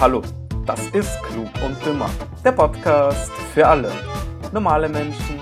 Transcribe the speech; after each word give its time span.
Hallo, 0.00 0.22
das 0.64 0.88
ist 0.90 1.20
Klug 1.24 1.48
und 1.66 1.84
Dümmer, 1.84 2.08
der 2.44 2.52
Podcast 2.52 3.32
für 3.52 3.66
alle. 3.66 3.90
Normale 4.52 4.88
Menschen, 4.88 5.40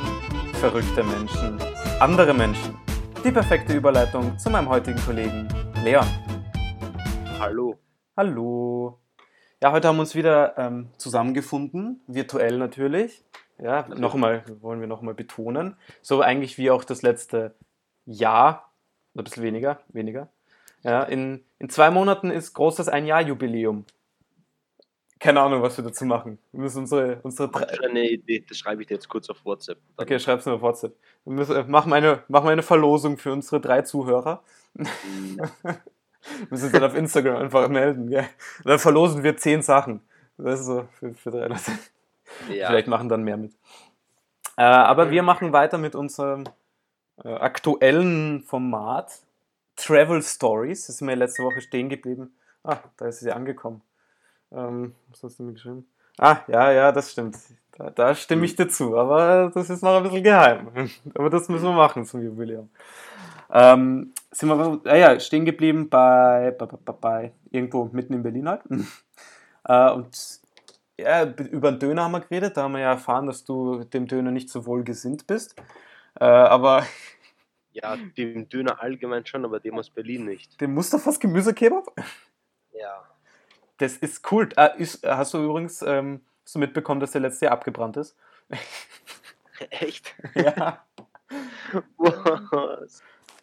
verrückte 0.54 1.04
Menschen, 1.04 1.58
andere 2.00 2.32
Menschen. 2.32 2.74
Die 3.22 3.32
perfekte 3.32 3.74
Überleitung 3.74 4.38
zu 4.38 4.48
meinem 4.48 4.70
heutigen 4.70 4.98
Kollegen 5.00 5.46
Leon. 5.84 6.06
Hallo. 7.38 7.78
Hallo. 8.16 8.98
Ja, 9.60 9.72
heute 9.72 9.88
haben 9.88 9.96
wir 9.96 10.00
uns 10.00 10.14
wieder 10.14 10.56
ähm, 10.56 10.88
zusammengefunden, 10.96 12.00
virtuell 12.06 12.56
natürlich. 12.56 13.26
Ja, 13.58 13.86
nochmal, 13.88 14.42
wollen 14.62 14.80
wir 14.80 14.88
nochmal 14.88 15.12
betonen. 15.12 15.76
So 16.00 16.22
eigentlich 16.22 16.56
wie 16.56 16.70
auch 16.70 16.84
das 16.84 17.02
letzte 17.02 17.54
Jahr, 18.06 18.72
ein 19.14 19.22
bisschen 19.22 19.42
weniger, 19.42 19.80
weniger. 19.88 20.28
Ja, 20.82 21.02
in, 21.02 21.44
in 21.58 21.68
zwei 21.68 21.90
Monaten 21.90 22.30
ist 22.30 22.54
großes 22.54 22.88
Ein-Jahr-Jubiläum. 22.88 23.84
Keine 25.18 25.40
Ahnung, 25.40 25.62
was 25.62 25.76
wir 25.78 25.84
dazu 25.84 26.04
machen. 26.04 26.38
Wir 26.52 26.60
müssen 26.60 26.80
unsere, 26.80 27.20
unsere 27.22 27.48
du 27.50 27.58
eine 27.84 28.10
Idee? 28.10 28.44
Das 28.46 28.58
schreibe 28.58 28.82
ich 28.82 28.88
dir 28.88 28.94
jetzt 28.94 29.08
kurz 29.08 29.30
auf 29.30 29.44
WhatsApp. 29.44 29.78
Dann- 29.96 30.04
Okay, 30.06 30.18
schreib's 30.18 30.44
mir 30.44 30.52
auf 30.52 30.60
WhatsApp. 30.60 30.94
Wir 31.24 31.32
müssen, 31.32 31.56
äh, 31.56 31.64
machen, 31.64 31.88
wir 31.90 31.96
eine, 31.96 32.22
machen 32.28 32.44
wir 32.46 32.50
eine 32.52 32.62
Verlosung 32.62 33.16
für 33.16 33.32
unsere 33.32 33.60
drei 33.60 33.82
Zuhörer. 33.82 34.42
Hm, 34.76 34.86
Wir 35.38 35.40
müssen 36.50 36.64
uns 36.64 36.72
dann 36.72 36.84
auf 36.84 36.94
Instagram 36.94 37.36
einfach 37.36 37.68
melden. 37.68 38.10
Gell? 38.10 38.26
Und 38.58 38.66
dann 38.70 38.78
verlosen 38.78 39.22
wir 39.22 39.36
zehn 39.38 39.62
Sachen. 39.62 40.00
Das 40.36 40.60
ist 40.60 40.66
so 40.66 40.86
für, 40.98 41.14
für 41.14 41.30
drei 41.30 41.46
Leute. 41.46 41.72
Ja, 42.50 42.66
Vielleicht 42.68 42.88
machen 42.88 43.08
dann 43.08 43.22
mehr 43.22 43.38
mit. 43.38 43.52
Äh, 44.58 44.62
aber 44.64 45.10
wir 45.10 45.22
machen 45.22 45.52
weiter 45.52 45.78
mit 45.78 45.94
unserem 45.94 46.44
äh, 47.24 47.28
aktuellen 47.32 48.42
Format 48.42 49.20
Travel 49.76 50.22
Stories. 50.22 50.86
Das 50.88 50.96
ist 50.96 51.00
mir 51.02 51.14
letzte 51.14 51.42
Woche 51.42 51.60
stehen 51.62 51.88
geblieben. 51.88 52.34
Ah, 52.64 52.78
da 52.98 53.06
ist 53.06 53.20
sie 53.20 53.32
angekommen. 53.32 53.80
Ähm, 54.52 54.94
was 55.10 55.22
hast 55.22 55.38
du 55.38 55.44
mir 55.44 55.52
geschrieben? 55.52 55.86
Ah, 56.18 56.38
ja, 56.48 56.72
ja, 56.72 56.92
das 56.92 57.12
stimmt. 57.12 57.36
Da, 57.72 57.90
da 57.90 58.14
stimme 58.14 58.46
ich 58.46 58.56
dir 58.56 58.68
zu, 58.68 58.96
aber 58.96 59.50
das 59.54 59.68
ist 59.68 59.82
noch 59.82 59.96
ein 59.96 60.02
bisschen 60.02 60.22
geheim. 60.22 60.70
aber 61.14 61.30
das 61.30 61.48
müssen 61.48 61.64
wir 61.64 61.72
machen 61.72 62.04
zum 62.06 62.22
Jubiläum. 62.22 62.70
Ähm, 63.50 64.12
sind 64.30 64.48
wir 64.48 64.80
ah 64.84 64.96
ja, 64.96 65.20
stehen 65.20 65.44
geblieben 65.44 65.88
bei, 65.88 66.54
bei, 66.58 66.66
bei, 66.66 66.92
bei 66.92 67.32
irgendwo 67.50 67.84
mitten 67.92 68.14
in 68.14 68.22
Berlin 68.22 68.48
halt. 68.48 68.62
äh, 69.64 69.90
und 69.92 70.40
ja, 70.98 71.24
über 71.24 71.72
den 71.72 71.78
Döner 71.78 72.04
haben 72.04 72.12
wir 72.12 72.20
geredet. 72.20 72.56
Da 72.56 72.62
haben 72.62 72.72
wir 72.72 72.80
ja 72.80 72.92
erfahren, 72.92 73.26
dass 73.26 73.44
du 73.44 73.84
dem 73.84 74.06
Döner 74.06 74.30
nicht 74.30 74.48
so 74.48 74.64
wohl 74.64 74.82
gesinnt 74.82 75.26
bist. 75.26 75.54
Äh, 76.18 76.24
aber 76.24 76.86
ja, 77.72 77.96
dem 77.96 78.48
Döner 78.48 78.80
allgemein 78.82 79.26
schon, 79.26 79.44
aber 79.44 79.60
dem 79.60 79.78
aus 79.78 79.90
Berlin 79.90 80.24
nicht. 80.24 80.58
dem 80.60 80.74
Mustafas 80.74 81.20
Gemüsekebab, 81.20 81.94
Ja. 82.72 83.04
Das 83.78 83.96
ist 83.96 84.30
cool. 84.32 84.48
Äh, 84.56 84.80
ist, 84.80 85.04
hast 85.06 85.34
du 85.34 85.42
übrigens 85.42 85.82
ähm, 85.82 86.24
du 86.52 86.58
mitbekommen, 86.58 87.00
dass 87.00 87.12
der 87.12 87.20
letzte 87.20 87.46
Jahr 87.46 87.54
abgebrannt 87.54 87.96
ist? 87.96 88.16
Echt? 89.70 90.14
ja. 90.34 90.84
Was? 91.96 93.02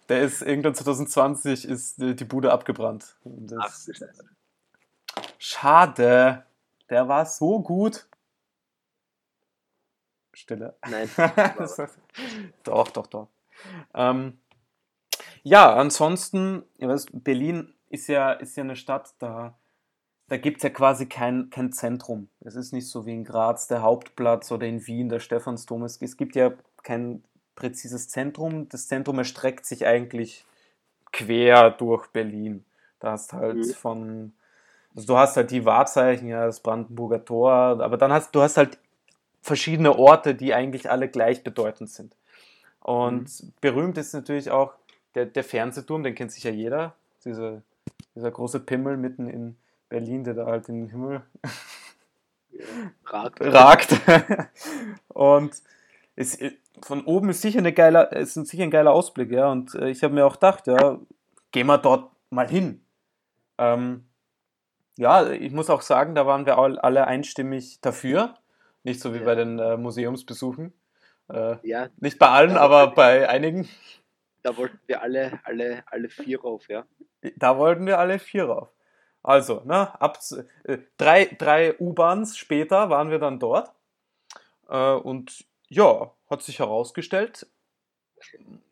Der 0.09 0.21
ist 0.21 0.41
irgendwann 0.41 0.75
2020 0.75 1.65
ist 1.65 1.95
die 1.99 2.25
Bude 2.25 2.51
abgebrannt. 2.51 3.15
Das- 3.23 3.89
Ach. 3.91 5.23
Schade. 5.37 6.45
Der 6.89 7.07
war 7.07 7.25
so 7.25 7.61
gut. 7.61 8.07
Stille. 10.33 10.75
Nein. 10.89 11.09
Doch, 12.63 12.89
doch, 12.89 13.07
doch. 13.07 13.27
Ähm, 13.93 14.39
ja, 15.43 15.75
ansonsten, 15.75 16.63
ihr 16.77 16.87
weißt, 16.89 17.09
Berlin 17.23 17.73
ist 17.89 18.07
ja, 18.07 18.31
ist 18.33 18.55
ja 18.57 18.63
eine 18.63 18.75
Stadt, 18.75 19.13
da, 19.19 19.57
da 20.27 20.37
gibt 20.37 20.57
es 20.57 20.63
ja 20.63 20.69
quasi 20.69 21.05
kein, 21.05 21.49
kein 21.49 21.71
Zentrum. 21.71 22.29
Es 22.41 22.55
ist 22.55 22.71
nicht 22.71 22.87
so 22.87 23.05
wie 23.05 23.13
in 23.13 23.23
Graz 23.23 23.67
der 23.67 23.81
Hauptplatz 23.81 24.51
oder 24.51 24.65
in 24.65 24.85
Wien 24.87 25.09
der 25.09 25.19
Stephansdom. 25.19 25.83
Es, 25.83 26.01
es 26.01 26.17
gibt 26.17 26.35
ja 26.35 26.53
kein 26.81 27.23
präzises 27.55 28.09
Zentrum. 28.09 28.69
Das 28.69 28.87
Zentrum 28.87 29.19
erstreckt 29.19 29.65
sich 29.65 29.85
eigentlich 29.85 30.45
quer 31.11 31.71
durch 31.71 32.07
Berlin. 32.07 32.65
Da 32.99 33.11
hast 33.11 33.33
halt 33.33 33.57
Mhm. 33.57 33.73
von, 33.73 34.33
also 34.95 35.07
du 35.07 35.17
hast 35.17 35.37
halt 35.37 35.51
die 35.51 35.65
Wahrzeichen, 35.65 36.27
ja, 36.27 36.45
das 36.45 36.61
Brandenburger 36.61 37.23
Tor, 37.23 37.51
aber 37.51 37.97
dann 37.97 38.11
hast 38.11 38.33
du 38.33 38.41
hast 38.41 38.57
halt 38.57 38.79
verschiedene 39.41 39.97
Orte, 39.97 40.35
die 40.35 40.53
eigentlich 40.53 40.89
alle 40.89 41.09
gleichbedeutend 41.09 41.89
sind. 41.89 42.15
Und 42.79 43.29
berühmt 43.61 43.97
ist 43.97 44.13
natürlich 44.13 44.51
auch 44.51 44.73
der, 45.15 45.25
der 45.25 45.43
Fernsehturm, 45.43 46.03
den 46.03 46.15
kennt 46.15 46.31
sicher 46.31 46.49
jeder. 46.49 46.95
Diese, 47.23 47.61
dieser 48.15 48.31
große 48.31 48.59
Pimmel 48.61 48.97
mitten 48.97 49.27
in 49.29 49.55
Berlin, 49.93 50.23
der 50.23 50.33
da 50.33 50.45
halt 50.47 50.67
in 50.69 50.81
den 50.81 50.89
Himmel 50.89 51.21
Ragt. 53.05 53.39
ragt. 53.41 53.95
Und 55.09 55.51
es, 56.15 56.37
von 56.81 57.05
oben 57.05 57.29
ist 57.29 57.41
sicher, 57.41 57.59
eine 57.59 57.73
geile, 57.73 58.09
ist 58.11 58.35
ein- 58.35 58.45
sicher 58.45 58.63
ein 58.63 58.71
geiler 58.71 58.91
Ausblick, 58.91 59.31
ja. 59.31 59.51
Und 59.51 59.75
äh, 59.75 59.89
ich 59.89 60.03
habe 60.03 60.13
mir 60.15 60.25
auch 60.25 60.33
gedacht, 60.33 60.65
ja, 60.67 60.99
gehen 61.51 61.67
wir 61.67 61.77
dort 61.77 62.09
mal 62.31 62.47
hin. 62.47 62.83
Ähm, 63.59 64.05
ja, 64.97 65.29
ich 65.29 65.51
muss 65.51 65.69
auch 65.69 65.81
sagen, 65.81 66.15
da 66.15 66.25
waren 66.25 66.45
wir 66.47 66.57
all, 66.57 66.79
alle 66.79 67.05
einstimmig 67.05 67.79
dafür. 67.81 68.35
Nicht 68.83 68.99
so 68.99 69.13
wie 69.13 69.19
Ja. 69.19 69.25
bei 69.25 69.35
den 69.35 69.59
äh, 69.59 69.77
Museumsbesuchen. 69.77 70.73
Äh, 71.29 71.55
Ja, 71.63 71.89
nicht 71.97 72.17
bei 72.19 72.29
allen, 72.29 72.51
Ja, 72.55 72.61
aber 72.61 72.77
aber- 72.81 72.95
bei 72.95 73.29
einigen. 73.29 73.67
da 74.41 74.57
wollten 74.57 74.79
wir 74.87 75.01
alle, 75.03 75.39
alle, 75.43 75.83
alle 75.85 76.09
vier 76.09 76.41
rauf, 76.41 76.67
ja. 76.67 76.83
Da 77.37 77.57
wollten 77.57 77.85
wir 77.85 77.99
alle 77.99 78.17
vier 78.19 78.45
rauf. 78.45 78.69
Also, 79.23 79.61
ne, 79.65 79.99
ab 80.01 80.19
äh, 80.65 80.77
drei, 80.97 81.25
drei 81.25 81.77
U-Bahns 81.79 82.37
später 82.37 82.89
waren 82.89 83.09
wir 83.09 83.19
dann 83.19 83.39
dort. 83.39 83.71
Äh, 84.69 84.93
und 84.93 85.45
ja, 85.69 86.11
hat 86.29 86.43
sich 86.43 86.59
herausgestellt, 86.59 87.47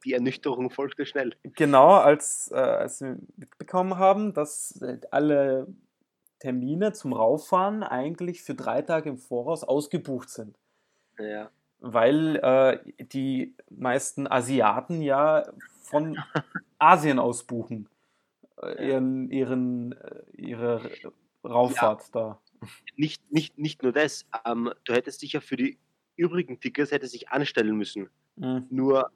Die 0.04 0.14
Ernüchterung 0.14 0.70
folgte 0.70 1.06
schnell. 1.06 1.36
genau 1.44 1.92
als, 1.96 2.52
äh, 2.54 2.56
als 2.58 3.02
wir 3.02 3.18
mitbekommen 3.38 3.98
haben, 3.98 4.34
dass 4.34 4.82
äh, 4.82 5.00
alle 5.12 5.68
Termine 6.40 6.94
zum 6.94 7.14
Rauffahren 7.14 7.84
eigentlich 7.84 8.42
für 8.44 8.56
drei 8.56 8.82
Tage 8.82 9.10
im 9.10 9.18
Voraus 9.18 9.64
ausgebucht 9.64 10.30
sind. 10.30 10.58
Ja. 11.20 11.52
Weil 11.80 12.38
äh, 12.38 13.06
die 13.06 13.56
meisten 13.70 14.28
Asiaten 14.28 15.02
ja 15.02 15.46
von 15.84 16.18
Asien 16.80 17.20
aus 17.20 17.44
buchen. 17.44 17.88
Ihren, 18.80 19.30
ihren, 19.32 19.94
äh, 19.94 20.24
ihre 20.34 20.92
Rauffahrt 21.44 22.14
da. 22.14 22.40
Nicht, 22.96 23.32
nicht, 23.32 23.58
nicht 23.58 23.82
nur 23.84 23.92
das, 23.92 24.26
ähm, 24.46 24.72
du 24.84 24.94
hättest 24.94 25.22
dich 25.22 25.34
ja 25.34 25.42
für 25.42 25.56
die 25.58 25.80
übrigen 26.16 26.60
Tickets 26.60 26.92
hättest 26.92 27.14
dich 27.16 27.30
anstellen 27.30 27.76
müssen. 27.76 28.10
Mhm. 28.36 28.68
Nur 28.70 29.12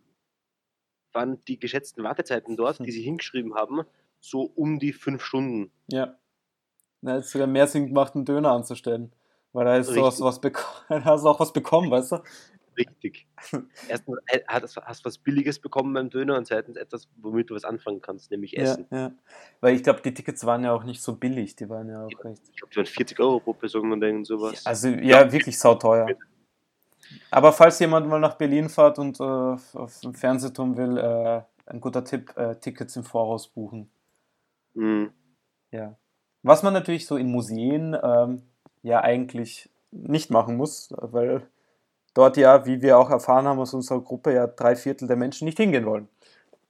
waren 1.13 1.43
die 1.45 1.59
geschätzten 1.59 2.03
Wartezeiten 2.03 2.57
dort, 2.57 2.79
die 2.79 2.91
sie 2.91 3.01
hingeschrieben 3.03 3.53
haben, 3.55 3.81
so 4.19 4.41
um 4.41 4.79
die 4.79 4.93
fünf 4.93 5.23
Stunden. 5.23 5.71
Ja. 5.87 6.17
Hätte 7.03 7.17
es 7.19 7.29
sogar 7.31 7.47
mehr 7.47 7.67
Sinn 7.67 7.87
gemacht, 7.87 8.15
einen 8.15 8.25
Döner 8.25 8.51
anzustellen. 8.51 9.13
Weil 9.53 9.65
da 9.65 9.77
was, 9.77 10.19
was 10.19 10.41
beko- 10.41 10.65
da 10.89 11.05
hast 11.05 11.23
du 11.23 11.29
auch 11.29 11.39
was 11.39 11.53
bekommen, 11.53 11.91
weißt 11.91 12.13
du? 12.13 12.23
Richtig. 12.77 13.27
Erstens 13.87 14.17
äh, 14.27 14.39
hast 14.47 14.77
hast 14.77 15.05
was 15.05 15.17
Billiges 15.17 15.59
bekommen 15.59 15.93
beim 15.93 16.09
Döner 16.09 16.37
und 16.37 16.45
zweitens 16.47 16.77
etwas, 16.77 17.07
womit 17.17 17.49
du 17.49 17.55
was 17.55 17.63
anfangen 17.63 18.01
kannst, 18.01 18.31
nämlich 18.31 18.53
Ja, 18.53 18.63
Essen. 18.63 18.87
ja. 18.91 19.11
Weil 19.61 19.75
ich 19.75 19.83
glaube, 19.83 20.01
die 20.01 20.13
Tickets 20.13 20.45
waren 20.45 20.63
ja 20.63 20.73
auch 20.73 20.83
nicht 20.83 21.01
so 21.01 21.15
billig. 21.15 21.55
Die 21.55 21.69
waren 21.69 21.89
ja 21.89 22.05
auch 22.05 22.23
recht. 22.23 22.41
Ich 22.49 22.57
glaube, 22.57 22.71
die 22.73 22.77
waren 22.77 22.85
40 22.85 23.19
Euro 23.19 23.39
pro 23.39 23.53
Person 23.53 23.91
und 23.91 24.25
sowas. 24.25 24.65
Also, 24.65 24.89
ja, 24.89 25.31
wirklich 25.31 25.57
sauteuer. 25.57 26.07
Aber 27.31 27.53
falls 27.53 27.79
jemand 27.79 28.07
mal 28.07 28.19
nach 28.19 28.35
Berlin 28.35 28.69
fährt 28.69 28.99
und 28.99 29.19
äh, 29.19 29.23
auf 29.23 29.99
den 30.01 30.13
Fernsehturm 30.13 30.75
will, 30.75 30.97
äh, 30.97 31.41
ein 31.67 31.81
guter 31.81 32.03
Tipp: 32.03 32.35
äh, 32.35 32.55
Tickets 32.55 32.95
im 32.95 33.03
Voraus 33.03 33.47
buchen. 33.47 33.89
Mhm. 34.73 35.11
Ja. 35.71 35.97
Was 36.43 36.63
man 36.63 36.73
natürlich 36.73 37.07
so 37.07 37.17
in 37.17 37.31
Museen 37.31 37.97
ähm, 38.01 38.43
ja 38.83 39.01
eigentlich 39.01 39.69
nicht 39.91 40.29
machen 40.29 40.57
muss, 40.57 40.93
weil 40.97 41.47
dort 42.15 42.37
ja, 42.37 42.65
wie 42.65 42.81
wir 42.81 42.97
auch 42.97 43.11
erfahren 43.11 43.45
haben 43.45 43.59
aus 43.59 43.75
unserer 43.75 44.01
Gruppe, 44.01 44.33
ja 44.33 44.47
drei 44.47 44.75
Viertel 44.75 45.07
der 45.07 45.17
Menschen 45.17 45.45
nicht 45.45 45.57
hingehen 45.57 45.85
wollen. 45.85 46.09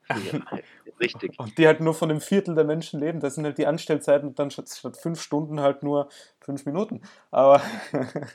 Ja, 0.09 0.15
richtig. 0.99 1.39
Und 1.39 1.57
die 1.57 1.67
halt 1.67 1.79
nur 1.79 1.93
von 1.93 2.09
dem 2.09 2.19
Viertel 2.19 2.55
der 2.55 2.65
Menschen 2.65 2.99
leben. 2.99 3.21
Das 3.21 3.35
sind 3.35 3.45
halt 3.45 3.57
die 3.57 3.67
Anstellzeiten 3.67 4.27
und 4.27 4.39
dann 4.39 4.51
statt, 4.51 4.69
statt 4.69 4.97
fünf 4.97 5.21
Stunden 5.21 5.61
halt 5.61 5.83
nur 5.83 6.09
fünf 6.41 6.65
Minuten. 6.65 7.01
Aber 7.31 7.61
äh, 7.93 8.29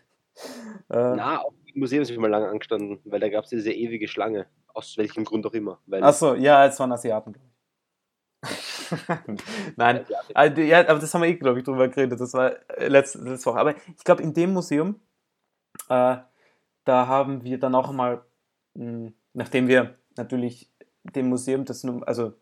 Na, 0.88 1.42
auch 1.42 1.52
im 1.66 1.80
Museum 1.80 2.04
sind 2.04 2.16
wir 2.16 2.22
mal 2.22 2.30
lange 2.30 2.48
angestanden, 2.48 3.00
weil 3.04 3.20
da 3.20 3.28
gab 3.28 3.44
es 3.44 3.50
diese 3.50 3.72
ewige 3.72 4.08
Schlange. 4.08 4.46
Aus 4.72 4.96
welchem 4.96 5.24
Grund 5.24 5.46
auch 5.46 5.52
immer. 5.52 5.80
Achso, 5.90 6.34
ja, 6.34 6.64
es 6.64 6.78
waren 6.78 6.92
Asiaten, 6.92 7.32
glaube 7.32 7.46
ich. 7.46 7.50
Nein, 9.76 10.04
Also, 10.34 10.60
ja, 10.62 10.80
aber 10.88 10.98
das 10.98 11.12
haben 11.12 11.22
wir 11.22 11.28
eh, 11.28 11.34
glaube 11.34 11.58
ich, 11.58 11.64
drüber 11.64 11.88
geredet. 11.88 12.20
Das 12.20 12.32
war 12.34 12.52
äh, 12.78 12.88
letzte, 12.88 13.18
letzte 13.18 13.46
Woche. 13.46 13.58
Aber 13.58 13.74
ich 13.76 14.04
glaube, 14.04 14.22
in 14.22 14.32
dem 14.32 14.52
Museum, 14.52 15.00
äh, 15.88 16.16
da 16.84 17.06
haben 17.06 17.44
wir 17.44 17.58
dann 17.58 17.74
auch 17.74 17.92
mal, 17.92 18.22
mh, 18.74 19.12
nachdem 19.34 19.68
wir 19.68 19.94
natürlich 20.16 20.70
dem 21.04 21.28
Museum, 21.28 21.64
das 21.64 21.84
also 22.06 22.32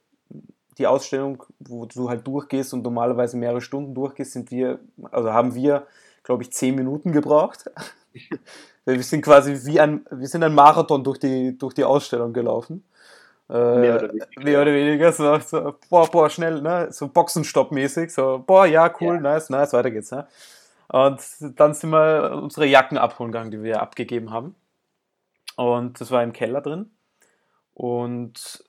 die 0.79 0.87
Ausstellung, 0.87 1.45
wo 1.59 1.87
du 1.87 2.09
halt 2.09 2.27
durchgehst 2.27 2.73
und 2.73 2.83
normalerweise 2.83 3.37
mehrere 3.37 3.61
Stunden 3.61 3.95
durchgehst, 3.95 4.33
sind 4.33 4.51
wir, 4.51 4.79
also 5.11 5.33
haben 5.33 5.55
wir, 5.55 5.87
glaube 6.23 6.45
ich, 6.45 6.53
zehn 6.53 6.75
Minuten 6.75 7.13
gebraucht. 7.13 7.71
wir 8.85 9.03
sind 9.03 9.23
quasi 9.23 9.59
wie 9.67 9.81
ein, 9.81 10.07
wir 10.11 10.29
sind 10.29 10.45
ein 10.45 10.55
Marathon 10.55 11.03
durch 11.03 11.19
die, 11.19 11.59
durch 11.59 11.75
die 11.75 11.85
Ausstellung 11.85 12.33
gelaufen. 12.33 12.85
Äh, 13.51 13.79
mehr 13.79 13.97
oder 13.97 14.09
weniger. 14.09 14.27
Mehr 14.43 14.63
oder 14.63 14.73
weniger 14.73 15.13
so, 15.13 15.39
so, 15.39 15.75
boah, 15.89 16.09
boah, 16.11 16.31
schnell, 16.31 16.61
ne? 16.61 16.89
So 16.91 17.07
Boxenstopp-mäßig, 17.07 18.11
so, 18.11 18.45
boah, 18.47 18.67
ja, 18.67 18.93
cool, 19.01 19.15
ja. 19.15 19.21
nice, 19.21 19.51
nice, 19.51 19.73
weiter 19.73 19.91
geht's, 19.91 20.11
ne? 20.11 20.27
Und 20.89 21.23
dann 21.57 21.75
sind 21.75 21.91
wir 21.91 22.33
unsere 22.43 22.67
Jacken 22.67 22.99
abholen 22.99 23.31
gegangen, 23.31 23.51
die 23.51 23.63
wir 23.63 23.83
abgegeben 23.83 24.31
haben. 24.31 24.55
Und 25.57 26.01
das 26.01 26.11
war 26.11 26.23
im 26.23 26.33
Keller 26.33 26.61
drin. 26.61 26.91
Und 27.75 28.65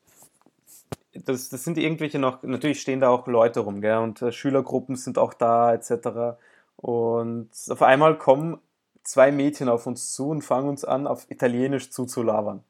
das, 1.13 1.49
das 1.49 1.63
sind 1.63 1.77
irgendwelche 1.77 2.19
noch, 2.19 2.43
natürlich 2.43 2.81
stehen 2.81 2.99
da 2.99 3.09
auch 3.09 3.27
Leute 3.27 3.61
rum, 3.61 3.81
gell? 3.81 3.97
Und 3.97 4.21
äh, 4.21 4.31
Schülergruppen 4.31 4.95
sind 4.95 5.17
auch 5.17 5.33
da, 5.33 5.73
etc. 5.73 6.37
Und 6.75 7.49
auf 7.69 7.81
einmal 7.81 8.17
kommen 8.17 8.59
zwei 9.03 9.31
Mädchen 9.31 9.69
auf 9.69 9.87
uns 9.87 10.13
zu 10.13 10.29
und 10.29 10.41
fangen 10.41 10.69
uns 10.69 10.85
an, 10.85 11.07
auf 11.07 11.29
Italienisch 11.31 11.89
zuzulabern. 11.91 12.63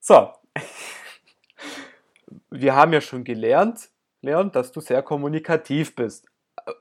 So, 0.00 0.30
wir 2.50 2.74
haben 2.74 2.92
ja 2.92 3.00
schon 3.00 3.24
gelernt, 3.24 3.90
Leon, 4.20 4.52
dass 4.52 4.72
du 4.72 4.80
sehr 4.80 5.02
kommunikativ 5.02 5.94
bist. 5.94 6.26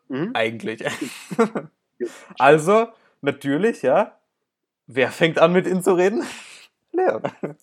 Mhm. 0.07 0.31
Eigentlich. 0.33 0.83
also, 2.39 2.87
natürlich, 3.21 3.81
ja. 3.81 4.17
Wer 4.87 5.11
fängt 5.11 5.39
an 5.39 5.53
mit 5.53 5.67
ihnen 5.67 5.83
zu 5.83 5.93
reden? 5.93 6.25
Leon. 6.91 7.23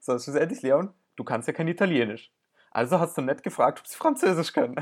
So, 0.00 0.18
schlussendlich, 0.18 0.60
Leon, 0.60 0.92
du 1.16 1.24
kannst 1.24 1.48
ja 1.48 1.54
kein 1.54 1.66
Italienisch. 1.66 2.30
Also 2.70 3.00
hast 3.00 3.16
du 3.16 3.22
nett 3.22 3.42
gefragt, 3.42 3.80
ob 3.80 3.86
sie 3.86 3.96
Französisch 3.96 4.52
können. 4.52 4.76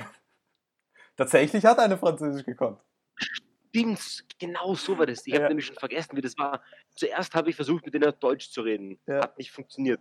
Tatsächlich 1.17 1.65
hat 1.65 1.79
eine 1.79 1.97
Französisch 1.97 2.45
gekonnt. 2.45 2.83
Stimmt, 3.17 4.25
genau 4.41 4.75
so 4.75 4.99
war 4.99 5.07
das. 5.07 5.25
Ich 5.25 5.33
ja. 5.33 5.39
habe 5.39 5.49
nämlich 5.49 5.67
schon 5.67 5.77
vergessen, 5.77 6.17
wie 6.17 6.23
das 6.23 6.37
war. 6.39 6.61
Zuerst 6.97 7.37
habe 7.37 7.51
ich 7.51 7.55
versucht, 7.55 7.85
mit 7.85 7.95
denen 7.95 8.13
Deutsch 8.19 8.51
zu 8.51 8.63
reden. 8.63 8.99
Ja. 9.07 9.23
Hat 9.23 9.39
nicht 9.39 9.53
funktioniert. 9.53 10.01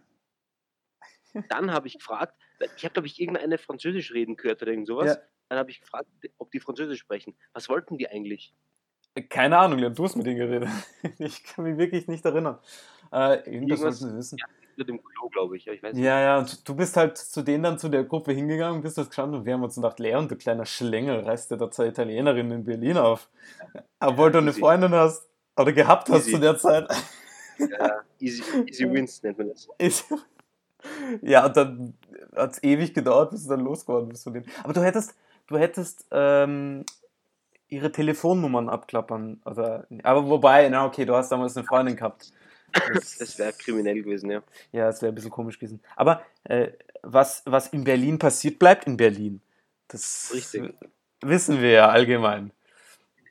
Dann 1.49 1.71
habe 1.71 1.87
ich 1.87 1.99
gefragt, 1.99 2.35
ich 2.75 2.83
habe, 2.83 2.93
glaube 2.93 3.07
ich, 3.07 3.19
irgendeine 3.21 3.57
Französisch 3.57 4.11
reden 4.11 4.35
gehört 4.35 4.61
oder 4.61 4.71
irgend 4.71 4.87
sowas. 4.87 5.15
Ja. 5.15 5.21
Dann 5.51 5.59
habe 5.59 5.69
ich 5.69 5.81
gefragt, 5.81 6.07
ob 6.37 6.49
die 6.51 6.61
Französisch 6.61 7.01
sprechen. 7.01 7.35
Was 7.51 7.67
wollten 7.67 7.97
die 7.97 8.07
eigentlich? 8.07 8.55
Keine 9.27 9.57
Ahnung, 9.57 9.79
du 9.93 10.03
hast 10.05 10.15
mit 10.15 10.25
denen 10.25 10.37
geredet. 10.37 10.69
Ich 11.19 11.43
kann 11.43 11.65
mich 11.65 11.77
wirklich 11.77 12.07
nicht 12.07 12.23
erinnern. 12.23 12.57
Äh, 13.11 13.39
irgendwas, 13.39 13.51
irgendwas 13.51 13.79
sollten 13.81 13.95
sie 13.95 14.17
wissen. 14.17 14.37
Ja, 14.37 14.45
mit 14.77 14.87
dem 14.87 15.03
Klo, 15.03 15.27
glaube 15.27 15.57
ich. 15.57 15.67
ich 15.67 15.83
weiß 15.83 15.97
ja, 15.97 16.21
ja, 16.21 16.37
und 16.37 16.65
du 16.65 16.73
bist 16.73 16.95
halt 16.95 17.17
zu 17.17 17.41
denen 17.41 17.63
dann 17.63 17.77
zu 17.77 17.89
der 17.89 18.05
Gruppe 18.05 18.31
hingegangen, 18.31 18.81
bist 18.81 18.97
das 18.97 19.07
gestanden 19.07 19.41
und 19.41 19.45
wir 19.45 19.53
haben 19.53 19.61
uns 19.61 19.75
gedacht, 19.75 19.99
Leon, 19.99 20.29
du 20.29 20.37
kleiner 20.37 20.65
Schlängel, 20.65 21.19
reißt 21.19 21.51
dir 21.51 21.57
da 21.57 21.69
zwei 21.69 21.87
Italienerinnen 21.87 22.59
in 22.59 22.63
Berlin 22.63 22.95
auf. 22.95 23.29
Obwohl 23.99 24.27
ja, 24.27 24.31
du 24.31 24.37
eine 24.37 24.53
Freundin 24.53 24.93
hast 24.93 25.27
oder 25.57 25.73
gehabt 25.73 26.07
hast 26.07 26.27
easy. 26.27 26.31
zu 26.31 26.39
der 26.39 26.57
Zeit. 26.57 26.87
Ja, 27.57 28.03
easy, 28.19 28.41
easy 28.67 28.89
wins 28.89 29.21
nennt 29.21 29.37
man 29.37 29.49
das. 29.49 29.67
Ja, 31.21 31.45
und 31.45 31.57
dann 31.57 31.93
hat 32.35 32.53
es 32.53 32.63
ewig 32.63 32.93
gedauert, 32.93 33.31
bis 33.31 33.43
du 33.43 33.49
dann 33.49 33.59
losgeworden 33.59 34.07
bist 34.07 34.23
von 34.23 34.33
denen. 34.33 34.45
Aber 34.63 34.71
du 34.71 34.81
hättest, 34.81 35.13
du 35.51 35.57
hättest 35.57 36.07
ähm, 36.11 36.85
ihre 37.67 37.91
Telefonnummern 37.91 38.69
abklappern. 38.69 39.41
Oder, 39.45 39.87
aber 40.03 40.27
wobei, 40.27 40.67
na 40.69 40.85
okay, 40.85 41.05
du 41.05 41.15
hast 41.15 41.31
damals 41.31 41.55
eine 41.55 41.65
Freundin 41.65 41.95
gehabt. 41.95 42.31
Das, 42.93 43.17
das 43.17 43.37
wäre 43.37 43.53
kriminell 43.53 44.01
gewesen, 44.01 44.31
ja. 44.31 44.41
Ja, 44.71 44.87
das 44.87 45.01
wäre 45.01 45.11
ein 45.11 45.15
bisschen 45.15 45.31
komisch 45.31 45.59
gewesen. 45.59 45.81
Aber 45.95 46.21
äh, 46.45 46.71
was, 47.03 47.43
was 47.45 47.67
in 47.67 47.83
Berlin 47.83 48.17
passiert, 48.17 48.59
bleibt 48.59 48.87
in 48.87 48.97
Berlin. 48.97 49.41
Das 49.87 50.31
richtig. 50.33 50.73
wissen 51.21 51.61
wir 51.61 51.71
ja 51.71 51.89
allgemein. 51.89 52.51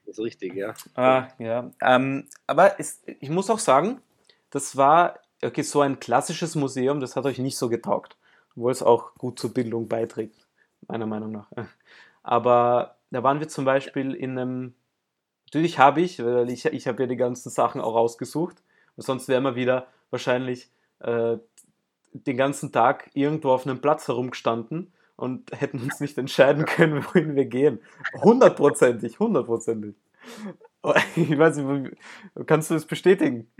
Das 0.04 0.18
ist 0.18 0.24
richtig, 0.24 0.54
ja. 0.54 0.74
Ah, 0.94 1.28
ja. 1.38 1.70
Ähm, 1.80 2.28
aber 2.46 2.78
ist, 2.78 3.02
ich 3.06 3.30
muss 3.30 3.48
auch 3.48 3.58
sagen, 3.58 4.02
das 4.50 4.76
war 4.76 5.20
okay, 5.42 5.62
so 5.62 5.80
ein 5.80 6.00
klassisches 6.00 6.54
Museum, 6.54 7.00
das 7.00 7.16
hat 7.16 7.24
euch 7.24 7.38
nicht 7.38 7.56
so 7.56 7.68
getaugt, 7.68 8.16
obwohl 8.56 8.72
es 8.72 8.82
auch 8.82 9.14
gut 9.14 9.38
zur 9.38 9.54
Bildung 9.54 9.88
beiträgt, 9.88 10.46
meiner 10.86 11.06
Meinung 11.06 11.32
nach. 11.32 11.50
Aber 12.22 12.98
da 13.10 13.22
waren 13.22 13.40
wir 13.40 13.48
zum 13.48 13.64
Beispiel 13.64 14.14
in 14.14 14.38
einem, 14.38 14.74
natürlich 15.46 15.78
habe 15.78 16.00
ich, 16.00 16.22
weil 16.22 16.50
ich, 16.50 16.64
ich 16.66 16.86
habe 16.86 17.02
ja 17.02 17.06
die 17.06 17.16
ganzen 17.16 17.50
Sachen 17.50 17.80
auch 17.80 17.94
rausgesucht, 17.94 18.62
sonst 18.96 19.28
wären 19.28 19.44
wir 19.44 19.56
wieder 19.56 19.86
wahrscheinlich 20.10 20.70
äh, 21.00 21.38
den 22.12 22.36
ganzen 22.36 22.72
Tag 22.72 23.10
irgendwo 23.14 23.50
auf 23.50 23.66
einem 23.66 23.80
Platz 23.80 24.08
herumgestanden 24.08 24.92
und 25.16 25.50
hätten 25.58 25.80
uns 25.80 26.00
nicht 26.00 26.18
entscheiden 26.18 26.64
können, 26.66 27.04
wohin 27.04 27.36
wir 27.36 27.46
gehen. 27.46 27.80
Hundertprozentig, 28.14 29.18
hundertprozentig. 29.18 29.94
Ich 31.14 31.38
weiß 31.38 31.58
nicht, 31.58 31.96
kannst 32.46 32.70
du 32.70 32.74
das 32.74 32.86
bestätigen? 32.86 33.50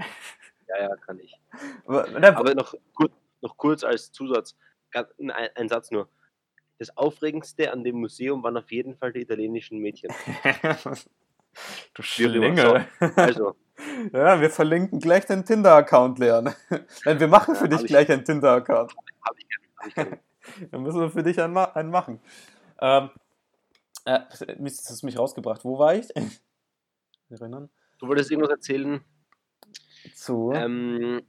Ja, 0.69 0.89
ja, 0.89 0.97
kann 0.97 1.19
ich. 1.19 1.39
Aber, 1.85 2.07
Aber 2.07 2.55
noch, 2.55 2.75
gut, 2.95 3.13
noch 3.43 3.57
kurz 3.57 3.85
als 3.85 4.11
Zusatz, 4.13 4.57
ein, 4.95 5.31
ein 5.31 5.69
Satz 5.69 5.91
nur. 5.91 6.09
Das 6.81 6.97
Aufregendste 6.97 7.73
an 7.73 7.85
dem 7.85 8.01
Museum 8.01 8.43
waren 8.43 8.57
auf 8.57 8.73
jeden 8.73 8.97
Fall 8.97 9.13
die 9.13 9.21
italienischen 9.21 9.81
Mädchen. 9.81 10.11
du 11.95 12.03
Schlingel. 12.03 12.87
Also. 13.17 13.55
Ja, 14.13 14.39
wir 14.43 14.51
verlinken 14.51 15.01
gleich 15.01 15.25
den 15.25 15.43
Tinder-Account, 15.43 16.19
Leon. 16.19 16.53
Nein, 17.07 17.19
wir 17.19 17.29
machen 17.29 17.55
für 17.55 17.65
ja, 17.65 17.79
dich 17.79 17.87
gleich 17.87 18.11
einen 18.11 18.27
Tinder-Account. 18.27 18.93
Hab 19.23 19.35
ich. 19.39 19.97
Hab 19.97 20.13
ich. 20.13 20.69
Dann 20.71 20.83
müssen 20.83 21.01
wir 21.01 21.09
für 21.09 21.23
dich 21.23 21.41
einen, 21.41 21.57
einen 21.57 21.91
machen. 21.91 22.21
Ähm, 22.79 23.09
äh, 24.05 24.21
Mist, 24.59 24.87
hast 24.91 25.03
mich 25.03 25.19
rausgebracht. 25.19 25.65
Wo 25.65 25.79
war 25.79 25.95
ich? 25.95 26.09
Erinnern? 27.31 27.71
Du 27.99 28.07
wolltest 28.07 28.31
irgendwas 28.31 28.51
erzählen 28.51 29.03
zu. 30.15 30.53
Ähm, 30.55 31.23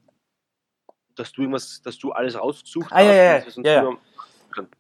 dass 1.16 1.32
du 1.32 1.44
irgendwas, 1.44 1.82
dass 1.82 1.98
du 1.98 2.12
alles 2.12 2.38
rausgesucht 2.38 2.92
ah, 2.92 2.98
hast. 2.98 3.06
Ja, 3.06 3.14
ja, 3.14 3.38
ja. 3.38 3.84
ja. 3.84 3.98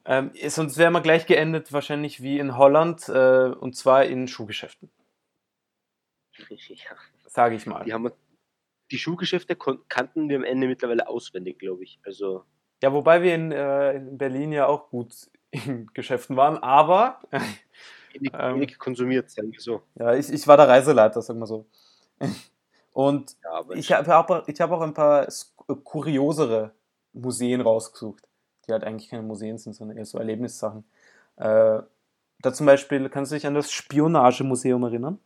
Ähm, 0.05 0.31
sonst 0.47 0.77
wären 0.77 0.93
wir 0.93 1.01
gleich 1.01 1.25
geendet, 1.25 1.71
wahrscheinlich 1.71 2.21
wie 2.21 2.39
in 2.39 2.57
Holland, 2.57 3.07
äh, 3.09 3.51
und 3.59 3.75
zwar 3.75 4.05
in 4.05 4.27
Schuhgeschäften. 4.27 4.91
Ja. 6.49 6.95
Sage 7.27 7.55
ich 7.55 7.65
mal. 7.65 7.83
Die, 7.83 7.93
haben, 7.93 8.11
die 8.89 8.97
Schuhgeschäfte 8.97 9.55
kannten 9.55 10.27
wir 10.27 10.37
am 10.37 10.43
Ende 10.43 10.67
mittlerweile 10.67 11.07
auswendig, 11.07 11.59
glaube 11.59 11.83
ich. 11.83 11.99
Also 12.03 12.43
ja, 12.81 12.91
wobei 12.91 13.21
wir 13.21 13.35
in, 13.35 13.51
äh, 13.51 13.93
in, 13.93 14.17
Berlin 14.17 14.51
ja 14.51 14.65
auch 14.67 14.89
gut 14.89 15.13
in 15.51 15.87
Geschäften 15.93 16.35
waren, 16.35 16.57
aber. 16.57 17.19
wenig, 18.13 18.31
ähm, 18.33 18.55
wenig 18.55 18.79
konsumiert, 18.79 19.29
sagen 19.29 19.51
wir 19.51 19.59
so. 19.59 19.83
Ja, 19.95 20.13
ich, 20.15 20.29
ich 20.29 20.47
war 20.47 20.57
der 20.57 20.67
Reiseleiter, 20.67 21.21
sagen 21.21 21.39
wir 21.39 21.47
so. 21.47 21.67
Und 22.91 23.37
ja, 23.43 23.75
ich 23.75 23.91
habe 23.91 24.17
auch, 24.17 24.47
hab 24.47 24.71
auch 24.71 24.81
ein 24.81 24.93
paar 24.93 25.27
kuriosere 25.83 26.73
Museen 27.13 27.61
rausgesucht, 27.61 28.27
die 28.71 28.73
halt 28.73 28.83
eigentlich 28.83 29.09
keine 29.09 29.23
Museen 29.23 29.57
sind, 29.57 29.73
sondern 29.73 29.97
eher 29.97 30.05
so 30.05 30.17
Erlebnissachen. 30.17 30.83
Äh, 31.35 31.81
da 32.39 32.53
zum 32.53 32.65
Beispiel, 32.65 33.09
kannst 33.09 33.31
du 33.31 33.35
dich 33.35 33.45
an 33.45 33.53
das 33.53 33.71
Spionagemuseum 33.71 34.83
erinnern? 34.83 35.19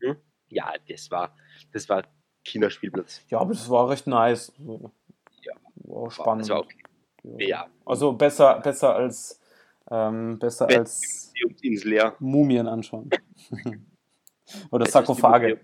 Hm? 0.00 0.16
Ja, 0.48 0.72
das 0.88 1.10
war, 1.10 1.34
das 1.72 1.88
war 1.88 2.04
Kinderspielplatz. 2.44 3.22
Ja, 3.28 3.38
aber 3.40 3.52
das 3.52 3.68
war 3.70 3.88
recht 3.88 4.06
nice. 4.06 4.52
Ja. 4.58 5.54
War 5.74 6.10
spannend. 6.10 6.48
War, 6.48 6.60
okay. 6.60 6.76
ja. 7.38 7.68
Also 7.86 8.12
besser, 8.12 8.60
besser 8.60 8.94
als 8.94 9.40
ähm, 9.90 10.38
besser 10.38 10.66
Bett, 10.66 10.78
als 10.78 11.32
Mumien 12.18 12.66
anschauen. 12.66 13.10
Oder 14.70 14.86
Sarkophage 14.86 15.60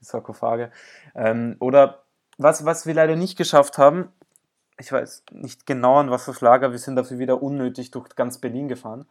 die 0.00 0.04
Sarkophage. 0.04 0.70
Ähm, 1.14 1.56
oder 1.60 2.04
was, 2.38 2.64
was 2.64 2.86
wir 2.86 2.94
leider 2.94 3.16
nicht 3.16 3.36
geschafft 3.36 3.78
haben, 3.78 4.08
ich 4.78 4.92
weiß 4.92 5.24
nicht 5.32 5.66
genau 5.66 5.96
an 5.96 6.10
was 6.10 6.26
das 6.26 6.40
Lager, 6.40 6.70
wir 6.70 6.78
sind 6.78 6.96
dafür 6.96 7.18
wieder 7.18 7.42
unnötig 7.42 7.90
durch 7.90 8.08
ganz 8.14 8.38
Berlin 8.38 8.68
gefahren, 8.68 9.06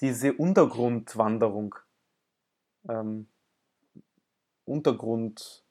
diese 0.00 0.32
Untergrundwanderung. 0.32 1.76
Ähm, 2.88 3.26
Untergrund. 4.64 5.62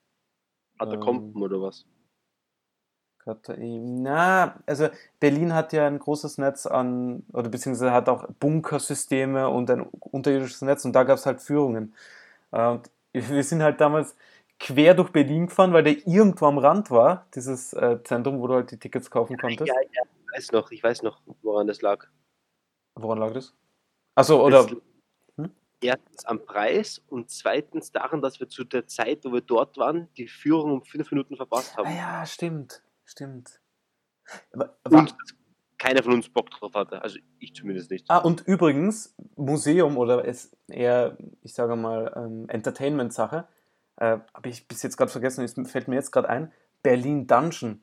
Katakomben 0.80 1.36
ähm, 1.36 1.42
oder 1.42 1.62
was? 1.62 1.86
Na, 3.58 4.60
also 4.66 4.90
Berlin 5.20 5.54
hat 5.54 5.72
ja 5.72 5.88
ein 5.88 6.00
großes 6.00 6.38
Netz 6.40 6.66
an, 6.66 7.24
oder 7.32 7.50
beziehungsweise 7.50 7.94
hat 7.94 8.10
auch 8.10 8.28
Bunkersysteme 8.40 9.48
und 9.48 9.70
ein 9.70 9.82
unterirdisches 9.82 10.62
Netz 10.62 10.84
und 10.84 10.94
da 10.94 11.04
gab 11.04 11.18
es 11.18 11.26
halt 11.26 11.42
Führungen. 11.42 11.94
Und 12.52 12.90
wir 13.14 13.44
sind 13.44 13.64
halt 13.64 13.80
damals, 13.80 14.16
quer 14.64 14.94
durch 14.94 15.12
Berlin 15.12 15.48
gefahren, 15.48 15.74
weil 15.74 15.84
der 15.84 16.08
irgendwo 16.08 16.46
am 16.46 16.58
Rand 16.58 16.90
war, 16.90 17.28
dieses 17.36 17.74
äh, 17.74 18.02
Zentrum, 18.04 18.40
wo 18.40 18.48
du 18.48 18.54
halt 18.56 18.72
die 18.72 18.80
Tickets 18.80 19.12
kaufen 19.12 19.38
konntest. 19.38 19.68
Ja, 19.68 19.76
ja, 19.76 20.04
ich 20.04 20.38
weiß 20.38 20.52
noch, 20.54 20.72
ich 20.72 20.82
weiß 20.82 21.04
noch, 21.04 21.22
woran 21.42 21.68
das 21.68 21.82
lag. 21.82 22.08
Woran 22.96 23.20
lag 23.20 23.34
das? 23.34 23.54
Achso, 24.16 24.42
oder. 24.42 24.66
Hm? 25.36 25.52
Erstens 25.82 26.26
am 26.26 26.46
Preis 26.46 27.02
und 27.10 27.30
zweitens 27.30 27.92
daran, 27.92 28.22
dass 28.22 28.40
wir 28.40 28.48
zu 28.48 28.64
der 28.64 28.88
Zeit, 28.88 29.26
wo 29.26 29.34
wir 29.34 29.42
dort 29.42 29.78
waren, 29.78 30.08
die 30.16 30.30
Führung 30.30 30.72
um 30.72 30.84
fünf 30.86 31.12
Minuten 31.12 31.36
verpasst 31.36 31.76
haben. 31.76 31.90
Ah, 31.90 31.96
ja, 32.22 32.26
stimmt, 32.26 32.84
stimmt. 33.04 33.60
Aber, 34.54 34.78
und 34.90 35.14
keiner 35.78 36.04
von 36.04 36.14
uns 36.14 36.30
Bock 36.30 36.50
drauf 36.52 36.74
hatte. 36.74 37.02
Also 37.02 37.20
ich 37.40 37.54
zumindest 37.54 37.92
nicht. 37.92 38.06
Ah, 38.08 38.20
und 38.20 38.48
übrigens, 38.48 39.14
Museum 39.36 39.98
oder 39.98 40.24
ist 40.24 40.56
eher, 40.70 41.18
ich 41.42 41.54
sage 41.54 41.76
mal, 41.76 42.14
ähm, 42.16 42.48
Entertainment-Sache, 42.48 43.50
äh, 44.04 44.20
habe 44.34 44.50
ich 44.50 44.68
bis 44.68 44.84
jetzt 44.84 44.98
gerade 44.98 45.12
vergessen, 45.12 45.44
es 45.46 45.56
fällt 45.72 45.88
mir 45.88 45.96
jetzt 45.96 46.12
gerade 46.12 46.28
ein, 46.30 46.52
Berlin 46.82 47.26
Dungeon. 47.26 47.82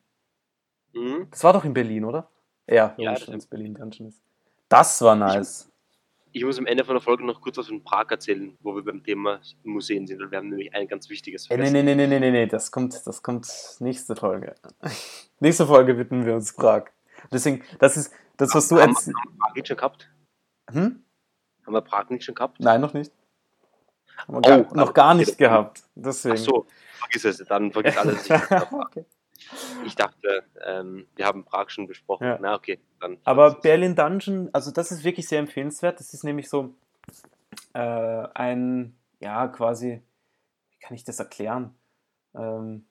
Mhm. 0.93 1.29
Das 1.31 1.43
war 1.45 1.53
doch 1.55 1.65
in 1.65 1.73
Berlin, 1.73 2.05
oder? 2.05 2.29
Ja, 2.67 2.95
Ja, 2.99 3.17
wenn 3.27 3.39
es 3.39 3.47
Berlin 3.47 3.75
Dungeon 3.75 4.09
ist. 4.09 4.23
Das 4.69 5.01
war 5.03 5.17
nice. 5.17 5.69
Ich 6.33 6.45
muss 6.45 6.59
am 6.59 6.67
Ende 6.67 6.85
von 6.85 6.95
der 6.95 7.01
Folge 7.01 7.25
noch 7.25 7.41
kurz 7.41 7.57
was 7.57 7.67
von 7.69 7.83
Prag 7.83 8.07
erzählen, 8.11 8.57
wo 8.61 8.77
wir 8.77 8.85
beim 8.85 9.03
Thema 9.03 9.41
Museen 9.65 10.07
sind. 10.07 10.23
Und 10.23 10.31
wir 10.31 10.39
haben 10.39 10.49
nämlich 10.49 10.73
ein 10.75 10.87
ganz 10.87 11.09
wichtiges 11.09 11.47
Äh, 11.51 11.57
nee, 11.57 11.65
vergessen. 11.65 11.87
nee, 11.87 11.95
nee, 11.95 12.07
nee, 12.07 12.21
nee, 12.21 12.31
nee, 12.31 12.47
das 12.47 12.71
kommt, 12.71 13.05
das 13.05 13.23
kommt 13.23 13.49
nächste 13.81 14.15
Folge. 14.15 14.55
nächste 15.41 15.67
Folge 15.67 15.99
widmen 15.99 16.25
wir 16.27 16.35
uns 16.35 16.53
Prag. 16.55 16.85
Deswegen, 17.33 17.65
das 17.81 17.97
ist 17.97 18.13
das, 18.37 18.55
was 18.55 18.69
du 18.69 18.77
erzählst. 18.77 19.09
haben 19.09 19.15
wir 19.15 19.39
Prag 19.39 19.55
nicht 19.55 19.67
schon 19.69 19.77
gehabt? 19.77 20.11
Hm? 20.71 21.05
Haben 21.67 21.73
wir 21.73 21.81
Prag 21.81 22.11
nicht 22.11 22.25
schon 22.25 22.35
gehabt? 22.37 22.61
Nein, 22.61 22.81
noch 22.81 22.93
nicht. 22.93 23.13
Haben 24.27 24.35
wir 24.37 24.41
gar, 24.43 24.59
Oh, 24.61 24.75
noch 24.75 24.83
aber- 24.83 24.93
gar 24.93 25.15
nicht 25.15 25.39
gehabt. 25.39 25.83
Deswegen. 25.95 26.35
Ach 26.37 26.39
so, 26.39 26.67
vergiss 26.99 27.25
es, 27.25 27.39
dann 27.47 27.73
vergiss 27.73 27.97
alles. 27.97 28.29
okay. 28.73 29.05
Ich 29.85 29.97
dachte, 29.97 30.45
ähm, 30.65 31.07
wir 31.17 31.27
haben 31.27 31.45
Prag 31.45 31.71
schon 31.71 31.87
besprochen. 31.87 32.27
Ja. 32.27 32.39
Na, 32.41 32.55
okay, 32.55 32.79
dann. 33.01 33.19
Aber 33.25 33.55
Berlin 33.55 33.97
Dungeon, 33.97 34.51
also 34.53 34.71
das 34.71 34.93
ist 34.93 35.03
wirklich 35.03 35.27
sehr 35.29 35.41
empfehlenswert. 35.41 35.99
Das 35.99 36.15
ist 36.15 36.23
nämlich 36.25 36.49
so 36.49 36.75
äh, 37.73 37.79
ein, 38.35 38.95
ja, 39.19 39.49
quasi, 39.49 40.03
wie 40.71 40.79
kann 40.79 40.95
ich 40.95 41.05
das 41.05 41.19
erklären? 41.19 41.75
Ähm, 42.35 42.85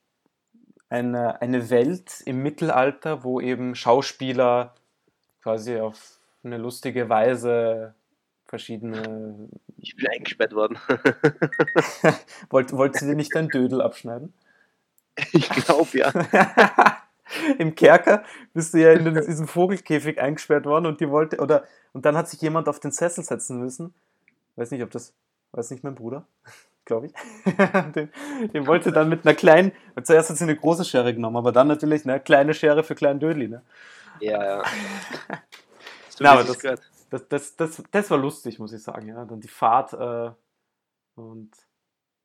eine, 0.89 1.39
eine 1.41 1.69
Welt 1.69 2.21
im 2.25 2.41
Mittelalter, 2.41 3.23
wo 3.23 3.39
eben 3.39 3.75
Schauspieler 3.75 4.73
quasi 5.41 5.79
auf 5.79 6.19
eine 6.43 6.57
lustige 6.57 7.07
Weise 7.09 7.93
verschiedene. 8.49 9.47
Ich 9.77 9.95
bin 9.95 10.07
eingesperrt 10.07 10.53
worden. 10.53 10.77
Wollt, 12.49 12.73
wollt 12.73 13.01
ihr 13.01 13.15
nicht 13.15 13.33
dein 13.33 13.47
Dödel 13.47 13.81
abschneiden? 13.81 14.33
ich 15.33 15.49
glaube, 15.49 15.97
ja. 15.97 16.11
Im 17.59 17.75
Kerker 17.75 18.23
bist 18.53 18.73
du 18.73 18.79
ja 18.79 18.91
in 18.93 19.13
diesem 19.13 19.47
Vogelkäfig 19.47 20.19
eingesperrt 20.19 20.65
worden 20.65 20.87
und 20.87 20.99
die 20.99 21.09
wollte, 21.09 21.37
oder, 21.37 21.63
und 21.93 22.05
dann 22.05 22.17
hat 22.17 22.27
sich 22.27 22.41
jemand 22.41 22.67
auf 22.67 22.79
den 22.79 22.91
Sessel 22.91 23.23
setzen 23.23 23.59
müssen. 23.59 23.93
Weiß 24.55 24.71
nicht, 24.71 24.81
ob 24.81 24.89
das, 24.89 25.13
weiß 25.51 25.69
nicht 25.69 25.83
mein 25.83 25.93
Bruder, 25.93 26.25
glaube 26.85 27.05
ich. 27.05 27.13
den, 27.93 28.11
den 28.51 28.65
wollte 28.65 28.91
dann 28.91 29.09
mit 29.09 29.25
einer 29.27 29.35
kleinen, 29.35 29.73
zuerst 30.01 30.31
hat 30.31 30.37
sie 30.37 30.43
eine 30.43 30.55
große 30.55 30.85
Schere 30.85 31.13
genommen, 31.13 31.37
aber 31.37 31.51
dann 31.51 31.67
natürlich 31.67 32.03
eine 32.03 32.19
kleine 32.19 32.55
Schere 32.55 32.83
für 32.83 32.95
kleinen 32.95 33.19
Dödli, 33.19 33.47
ne? 33.47 33.61
Ja, 34.21 34.43
ja. 34.43 34.63
So 36.09 36.23
Na, 36.23 36.31
aber 36.31 36.43
das- 36.45 36.57
gehört. 36.57 36.81
Das, 37.09 37.27
das, 37.27 37.55
das, 37.55 37.83
das 37.91 38.11
war 38.11 38.17
lustig, 38.17 38.59
muss 38.59 38.73
ich 38.73 38.83
sagen, 38.83 39.07
ja. 39.07 39.25
Dann 39.25 39.41
die 39.41 39.47
Fahrt 39.47 39.93
äh, 39.93 40.31
und 41.15 41.51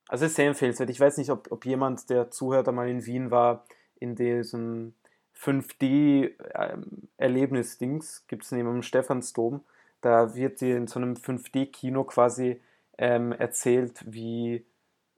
also 0.07 0.25
ist 0.25 0.35
sehr 0.35 0.47
empfehlenswert. 0.47 0.89
Ich 0.89 0.99
weiß 0.99 1.17
nicht, 1.17 1.31
ob, 1.31 1.49
ob 1.51 1.65
jemand, 1.65 2.09
der 2.09 2.29
zuhört, 2.29 2.67
einmal 2.67 2.89
in 2.89 3.05
Wien 3.05 3.31
war, 3.31 3.65
in 3.99 4.15
diesem 4.15 4.93
5D-Erlebnis-Dings, 5.35 8.25
gibt 8.27 8.43
es 8.43 8.51
neben 8.51 8.71
dem 8.71 8.83
Stephansdom, 8.83 9.63
da 10.01 10.35
wird 10.35 10.59
dir 10.61 10.77
in 10.77 10.85
so 10.87 10.99
einem 10.99 11.15
5D-Kino 11.15 12.03
quasi 12.03 12.61
ähm, 12.97 13.31
erzählt, 13.31 14.03
wie, 14.05 14.63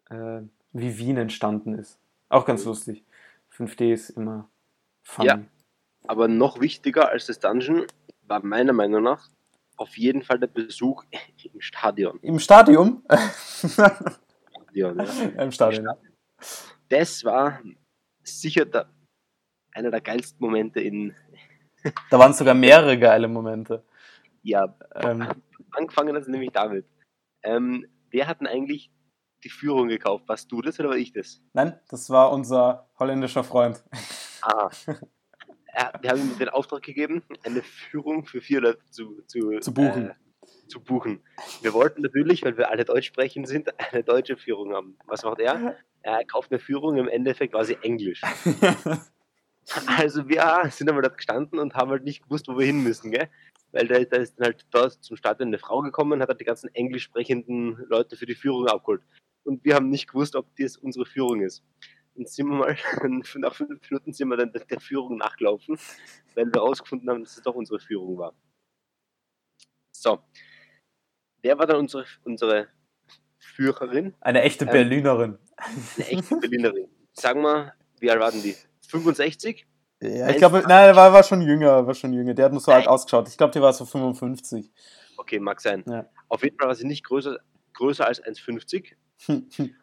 äh, 0.10 0.42
wie 0.72 0.98
Wien 0.98 1.18
entstanden 1.18 1.78
ist. 1.78 2.00
Auch 2.30 2.46
ganz 2.46 2.64
lustig. 2.66 3.04
5D 3.56 3.94
ist 3.94 4.10
immer 4.12 4.48
fun. 5.04 5.26
Ja. 5.26 5.40
Aber 6.08 6.30
noch 6.30 6.62
wichtiger 6.62 7.10
als 7.10 7.26
das 7.26 7.40
Dungeon 7.40 7.86
war 8.28 8.46
meiner 8.46 8.74
Meinung 8.74 9.04
nach 9.04 9.30
auf 9.78 9.98
jeden 9.98 10.24
Fall 10.24 10.40
der 10.40 10.48
Besuch 10.48 11.04
im 11.54 11.62
Stadion. 11.62 12.20
Im 12.22 12.40
Stadion? 12.40 13.04
Ja, 14.74 14.92
ja. 14.94 15.44
Im 15.44 15.52
Stadion. 15.52 15.88
Das 16.90 17.24
war 17.24 17.62
sicher 18.24 18.64
der, 18.66 18.88
einer 19.74 19.90
der 19.90 20.02
geilsten 20.02 20.38
Momente 20.46 20.80
in, 20.82 21.16
Da 22.12 22.20
waren 22.20 22.34
sogar 22.34 22.54
mehrere 22.54 23.00
geile 23.00 23.28
Momente. 23.28 23.84
ja, 24.44 24.76
Ähm, 24.96 25.28
angefangen 25.72 26.16
hat 26.16 26.22
es 26.22 26.28
nämlich 26.28 26.52
damit. 26.52 26.86
Ähm, 27.44 27.88
wer 28.12 28.28
hat 28.28 28.40
denn 28.40 28.48
eigentlich 28.48 28.92
die 29.44 29.50
Führung 29.50 29.88
gekauft? 29.88 30.28
Warst 30.28 30.52
du 30.52 30.62
das 30.62 30.80
oder 30.80 30.90
war 30.90 30.98
ich 30.98 31.12
das? 31.12 31.42
nein, 31.54 31.80
das 31.90 32.10
war 32.12 32.32
unser 32.32 32.88
holländischer 33.00 33.44
Freund. 33.44 33.84
Ah. 34.42 34.70
Wir 36.02 36.10
haben 36.10 36.22
ihm 36.22 36.38
den 36.40 36.50
Auftrag 36.50 36.82
gegeben, 36.82 37.24
eine 37.44 37.62
Führung 37.62 38.26
für 38.26 38.42
vier 38.42 38.62
Leute 38.62 38.80
zu, 38.90 39.22
zu, 39.28 39.60
Zu 39.60 39.74
buchen. 39.74 40.10
Äh, 40.10 40.14
zu 40.68 40.82
buchen. 40.82 41.22
Wir 41.62 41.74
wollten 41.74 42.02
natürlich, 42.02 42.44
weil 42.44 42.58
wir 42.58 42.72
alle 42.72 42.84
Deutsch 42.84 43.08
sprechen 43.08 43.46
sind, 43.46 43.70
eine 43.92 44.04
deutsche 44.04 44.38
Führung 44.38 44.74
haben. 44.74 44.98
Was 45.06 45.24
macht 45.24 45.40
er? 45.40 45.78
Er 46.02 46.26
kauft 46.26 46.52
eine 46.52 46.60
Führung 46.60 46.98
im 46.98 47.08
Endeffekt 47.08 47.54
quasi 47.54 47.78
Englisch. 47.82 48.22
Also 49.86 50.30
wir 50.30 50.70
sind 50.72 50.88
einmal 50.88 51.02
dort 51.02 51.18
gestanden 51.18 51.60
und 51.60 51.76
haben 51.76 51.92
halt 51.92 52.06
nicht 52.06 52.24
gewusst, 52.24 52.48
wo 52.48 52.58
wir 52.58 52.66
hin 52.66 52.84
müssen, 52.84 53.12
gell? 53.12 53.28
Weil 53.74 53.86
da, 53.86 54.00
da 54.00 54.16
ist 54.16 54.40
dann 54.40 54.46
halt 54.46 54.66
dort 54.72 54.94
zum 55.04 55.18
Stadion 55.18 55.50
eine 55.50 55.60
Frau 55.60 55.82
gekommen, 55.82 56.22
hat 56.22 56.30
halt 56.30 56.40
die 56.40 56.46
ganzen 56.46 56.74
englisch 56.74 57.04
sprechenden 57.04 57.86
Leute 57.90 58.16
für 58.16 58.26
die 58.26 58.36
Führung 58.36 58.68
abgeholt. 58.68 59.02
Und 59.44 59.66
wir 59.66 59.76
haben 59.76 59.90
nicht 59.90 60.08
gewusst, 60.08 60.38
ob 60.38 60.48
das 60.56 60.78
unsere 60.78 61.06
Führung 61.06 61.42
ist. 61.42 61.66
Und 62.18 62.28
sind 62.28 62.48
wir 62.48 62.56
mal, 62.56 62.76
nach 63.36 63.54
fünf 63.54 63.90
Minuten 63.90 64.12
sind 64.12 64.28
wir 64.28 64.38
dann 64.38 64.52
der 64.52 64.80
Führung 64.80 65.18
nachgelaufen, 65.18 65.78
weil 66.34 66.46
wir 66.46 66.62
herausgefunden 66.62 67.08
haben, 67.10 67.24
dass 67.24 67.38
es 67.38 67.44
doch 67.44 67.54
unsere 67.54 67.80
Führung 67.80 68.18
war. 68.18 68.34
So. 69.92 70.20
Wer 71.44 71.60
war 71.60 71.68
dann 71.68 71.78
unsere, 71.78 72.06
unsere 72.24 72.70
Führerin? 73.38 74.16
Eine 74.20 74.42
echte 74.42 74.66
Ähm, 74.66 74.72
Berlinerin. 74.72 75.38
Eine 75.58 76.08
echte 76.08 76.38
Berlinerin. 76.38 76.90
Sagen 77.14 77.42
wir, 77.42 77.74
wie 78.00 78.10
alt 78.10 78.20
war 78.20 78.32
denn 78.32 78.42
die? 78.42 78.56
65? 78.88 79.68
Ja, 80.02 80.30
ich 80.30 80.38
glaube, 80.38 80.64
nein, 80.68 80.96
war, 80.96 81.14
war 81.14 81.24
schon 81.24 81.42
jünger, 81.42 81.86
war 81.86 81.94
schon 81.94 82.14
jünger. 82.14 82.34
Der 82.34 82.46
hat 82.46 82.52
nur 82.52 82.62
so 82.62 82.72
alt 82.72 82.88
ausgeschaut. 82.88 83.28
Ich 83.28 83.38
glaube, 83.38 83.54
die 83.54 83.62
war 83.62 83.74
so 83.74 83.86
55. 83.86 84.72
Okay, 85.18 85.40
mag 85.40 85.62
sein. 85.62 85.84
Ja. 85.88 86.10
Auf 86.30 86.44
jeden 86.44 86.58
Fall 86.58 86.68
war 86.68 86.76
sie 86.76 86.86
nicht 86.86 87.04
größer, 87.04 87.38
größer 87.74 88.06
als 88.06 88.24
1,50 88.24 88.94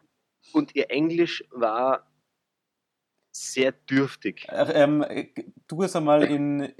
und 0.53 0.75
ihr 0.75 0.89
Englisch 0.89 1.43
war 1.51 2.07
sehr 3.35 3.71
dürftig. 3.73 4.47
Ach, 4.49 4.69
ähm, 4.73 5.01
äh, 5.03 5.27
du 5.67 5.83
es 5.83 5.95
einmal 5.95 6.23
in, 6.23 6.73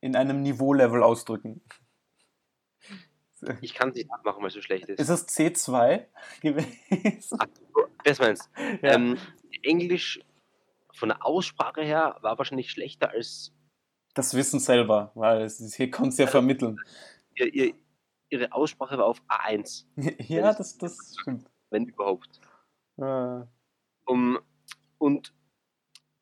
in 0.00 0.14
einem 0.16 0.42
Niveau-Level 0.42 1.02
ausdrücken. 1.02 1.62
Ich 3.60 3.74
kann 3.74 3.90
es 3.90 3.96
nicht 3.96 4.08
nachmachen, 4.08 4.40
weil 4.40 4.48
es 4.48 4.54
so 4.54 4.62
schlecht 4.62 4.88
ist. 4.88 4.98
Ist 4.98 5.08
es 5.08 5.28
C2 5.28 6.06
gewesen? 6.40 7.38
Ach, 7.38 7.46
das 8.04 8.18
meinst 8.18 8.48
Ja. 8.82 8.94
ähm, 8.94 9.18
Englisch 9.62 10.20
von 10.94 11.10
der 11.10 11.24
Aussprache 11.24 11.82
her 11.82 12.16
war 12.22 12.38
wahrscheinlich 12.38 12.70
schlechter 12.70 13.10
als 13.10 13.52
Das 14.14 14.32
Wissen 14.34 14.58
selber, 14.60 15.12
weil 15.14 15.42
es 15.42 15.60
ist, 15.60 15.74
hier 15.74 15.90
kommt 15.90 16.12
es 16.12 16.18
ja 16.18 16.26
vermitteln. 16.26 16.78
ihr, 17.34 17.52
ihr, 17.52 17.74
ihre 18.30 18.52
Aussprache 18.52 18.96
war 18.96 19.04
auf 19.06 19.20
A1, 19.28 19.84
Ja, 20.28 20.54
das, 20.54 20.78
das 20.78 21.16
stimmt. 21.20 21.50
wenn 21.70 21.86
überhaupt. 21.86 22.40
Äh, 22.96 23.42
Um, 24.08 24.38
und 24.98 25.34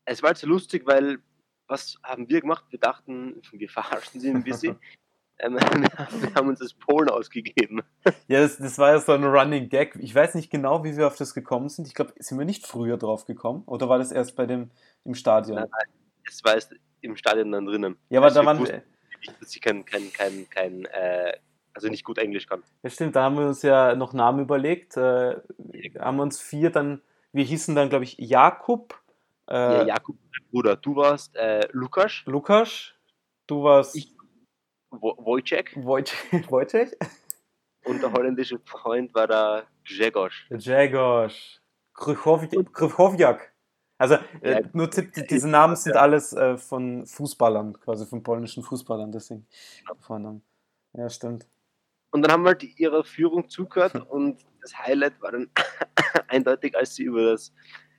es 0.04 0.22
war 0.22 0.28
halt 0.28 0.38
so 0.38 0.46
lustig, 0.46 0.86
weil 0.86 1.18
was 1.66 1.96
haben 2.02 2.28
wir 2.28 2.40
gemacht? 2.40 2.64
Wir 2.70 2.78
dachten, 2.78 3.40
wir 3.52 3.68
verarschen 3.68 4.20
sie 4.20 4.30
ein 4.30 4.44
bisschen. 4.44 4.78
ähm, 5.38 5.54
wir 6.20 6.34
haben 6.34 6.48
uns 6.48 6.60
das 6.60 6.74
Polen 6.74 7.08
ausgegeben. 7.08 7.82
Ja, 8.28 8.40
das, 8.40 8.58
das 8.58 8.78
war 8.78 8.92
ja 8.92 8.98
so 9.00 9.12
ein 9.12 9.24
Running 9.24 9.68
Gag. 9.68 9.96
Ich 10.00 10.14
weiß 10.14 10.34
nicht 10.34 10.50
genau, 10.50 10.84
wie 10.84 10.96
wir 10.96 11.06
auf 11.06 11.16
das 11.16 11.34
gekommen 11.34 11.68
sind. 11.68 11.86
Ich 11.86 11.94
glaube, 11.94 12.12
sind 12.18 12.38
wir 12.38 12.44
nicht 12.44 12.66
früher 12.66 12.96
drauf 12.96 13.24
gekommen? 13.24 13.62
Oder 13.66 13.88
war 13.88 13.98
das 13.98 14.12
erst 14.12 14.36
bei 14.36 14.46
dem 14.46 14.70
im 15.04 15.14
Stadion? 15.14 15.56
Nein, 15.56 15.68
Es 16.28 16.44
war 16.44 16.54
erst 16.54 16.74
im 17.00 17.16
Stadion 17.16 17.52
dann 17.52 17.66
drinnen. 17.66 17.96
ja, 18.08 18.18
aber 18.20 18.26
als 18.26 18.34
da 18.34 18.44
waren 18.44 18.58
wussten, 18.58 18.82
dass 19.40 19.54
ich 19.54 19.60
kein, 19.60 19.84
kein, 19.84 20.12
kein, 20.12 20.48
kein 20.48 20.84
äh, 20.86 21.34
also 21.74 21.88
nicht 21.88 22.04
gut 22.04 22.18
Englisch 22.18 22.46
kann. 22.46 22.62
Ja, 22.82 22.90
stimmt, 22.90 23.16
da 23.16 23.24
haben 23.24 23.36
wir 23.36 23.46
uns 23.46 23.62
ja 23.62 23.94
noch 23.96 24.12
Namen 24.12 24.40
überlegt. 24.40 24.96
Äh, 24.96 25.36
haben 25.98 26.16
wir 26.16 26.22
uns 26.22 26.40
vier 26.40 26.70
dann, 26.70 27.02
wir 27.32 27.44
hießen 27.44 27.74
dann, 27.74 27.88
glaube 27.88 28.04
ich, 28.04 28.16
Jakub, 28.18 29.02
äh, 29.48 29.54
Ja, 29.54 29.82
Jakub, 29.86 30.16
Bruder, 30.50 30.76
du 30.76 30.96
warst 30.96 31.34
äh, 31.36 31.66
Lukas, 31.72 32.22
Lukas, 32.26 32.92
du 33.46 33.62
warst 33.62 33.96
Ich- 33.96 34.14
Wo 34.90 35.16
Wojciech 35.18 35.70
Wojciech, 35.76 36.16
Wojciech? 36.50 36.96
und 37.84 38.00
der 38.02 38.12
holländische 38.12 38.58
Freund 38.64 39.12
war 39.14 39.26
der. 39.26 39.66
Jagos, 39.86 40.32
Krychow- 41.94 42.72
Krychowiak. 42.72 43.52
Also, 43.98 44.16
äh, 44.40 44.62
nur 44.72 44.90
Tipp, 44.90 45.12
die- 45.12 45.26
diese 45.26 45.48
Namen 45.48 45.76
sind 45.76 45.94
alles 45.96 46.32
äh, 46.32 46.56
von 46.56 47.06
Fußballern, 47.06 47.78
quasi 47.80 48.06
von 48.06 48.22
polnischen 48.22 48.62
Fußballern, 48.62 49.12
deswegen 49.12 49.46
Vornamen. 50.00 50.42
Ja, 50.94 51.08
stimmt. 51.08 51.46
Und 52.10 52.22
dann 52.22 52.30
haben 52.32 52.42
wir 52.44 52.50
halt 52.50 52.62
ihrer 52.78 53.04
Führung 53.04 53.48
zugehört 53.48 53.94
und 54.08 54.44
das 54.62 54.76
Highlight 54.78 55.20
war 55.20 55.32
dann 55.32 55.50
eindeutig, 56.28 56.76
als 56.76 56.94
sie 56.94 57.04
über 57.04 57.24
das, 57.32 57.52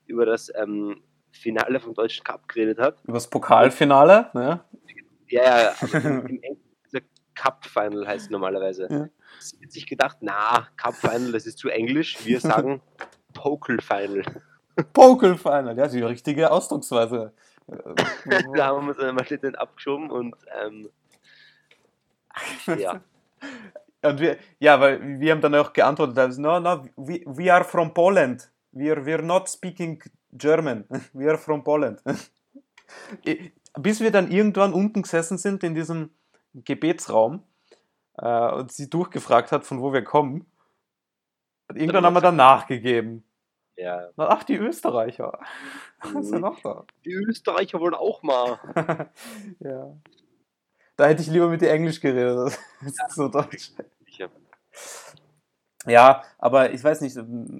über 0.07 0.25
das 0.25 0.51
ähm, 0.55 1.03
Finale 1.36 1.80
vom 1.80 1.94
Deutschen 1.94 2.24
Cup 2.24 2.48
geredet 2.48 2.80
hat. 2.80 2.98
Übers 3.04 3.30
Pokalfinale, 3.30 4.30
ne? 4.34 4.62
Ja, 5.27 5.44
ja, 5.44 5.74
aber 5.82 5.96
im, 5.96 6.25
im 6.27 6.42
Englischen 6.42 6.65
Cup 7.36 7.65
Final 7.65 8.08
heißt 8.08 8.25
es 8.25 8.30
normalerweise. 8.30 8.88
Ja. 8.89 9.10
Sie 9.39 9.58
hat 9.63 9.72
sich 9.72 9.86
gedacht, 9.86 10.18
na, 10.22 10.68
Cup 10.77 10.96
Final, 10.96 11.32
das 11.32 11.46
ist 11.46 11.58
zu 11.58 11.70
englisch. 11.70 12.25
Wir 12.25 12.39
sagen 12.39 12.82
Pokal 13.34 13.80
Final. 13.82 14.24
Pokal 14.94 15.38
Final, 15.38 15.77
ja, 15.77 15.88
die 15.88 16.01
richtige 16.01 16.50
Ausdrucksweise. 16.51 17.34
da 17.68 18.65
haben 18.68 18.86
wir 18.86 18.89
uns 18.89 18.98
dann 18.98 19.15
mal 19.15 19.24
den 19.24 19.56
abgeschoben 19.56 20.10
und 20.10 20.36
ähm, 20.63 20.89
ja. 22.77 23.01
Und 24.01 24.20
wir, 24.20 24.38
ja, 24.60 24.80
weil 24.80 25.20
wir 25.20 25.32
haben 25.32 25.42
dann 25.42 25.56
auch 25.56 25.74
geantwortet, 25.74 26.20
also, 26.20 26.39
no, 26.39 26.60
no, 26.60 26.86
we, 26.96 27.24
we 27.25 27.51
are 27.51 27.63
from 27.63 27.92
Poland. 27.92 28.51
We 28.72 28.92
are, 28.92 29.04
we 29.04 29.15
are 29.15 29.24
not 29.24 29.50
speaking 29.50 30.00
German. 30.38 30.86
We 31.13 31.30
are 31.30 31.38
from 31.38 31.63
Poland. 31.63 32.01
Bis 33.77 34.00
wir 34.00 34.12
dann 34.12 34.32
irgendwann 34.32 34.74
unten 34.74 35.01
gesessen 35.01 35.38
sind 35.38 35.63
in 35.63 35.75
diesem 35.75 36.12
Gebetsraum 36.54 37.44
äh, 38.18 38.51
und 38.54 38.72
sie 38.72 38.89
durchgefragt 38.89 39.51
hat, 39.51 39.65
von 39.65 39.82
wo 39.82 39.92
wir 39.92 40.04
kommen. 40.04 40.46
Irgendwann 41.74 42.06
haben 42.06 42.13
wir 42.13 42.22
dann 42.22 42.36
nachgegeben. 42.36 43.24
Ja. 43.75 44.10
Ach, 44.18 44.44
die 44.44 44.56
Österreicher. 44.56 45.39
Mhm. 46.04 46.13
Was 46.15 46.25
ist 46.25 46.39
noch 46.39 46.60
da? 46.62 46.86
Die 47.04 47.13
Österreicher 47.13 47.80
wollen 47.80 47.94
auch 47.94 48.24
mal. 48.24 48.60
ja. 49.60 49.98
Da 50.96 51.08
hätte 51.08 51.22
ich 51.22 51.27
lieber 51.27 51.50
mit 51.50 51.62
dir 51.62 51.72
Englisch 51.72 52.00
geredet. 52.00 52.58
Das 52.82 52.92
ist 52.92 53.00
ja. 53.00 53.10
so 53.10 53.27
deutsch. 53.27 53.72
Ja. 54.18 54.30
ja, 55.86 56.24
aber 56.38 56.72
ich 56.72 56.82
weiß 56.82 57.01
nicht, 57.01 57.18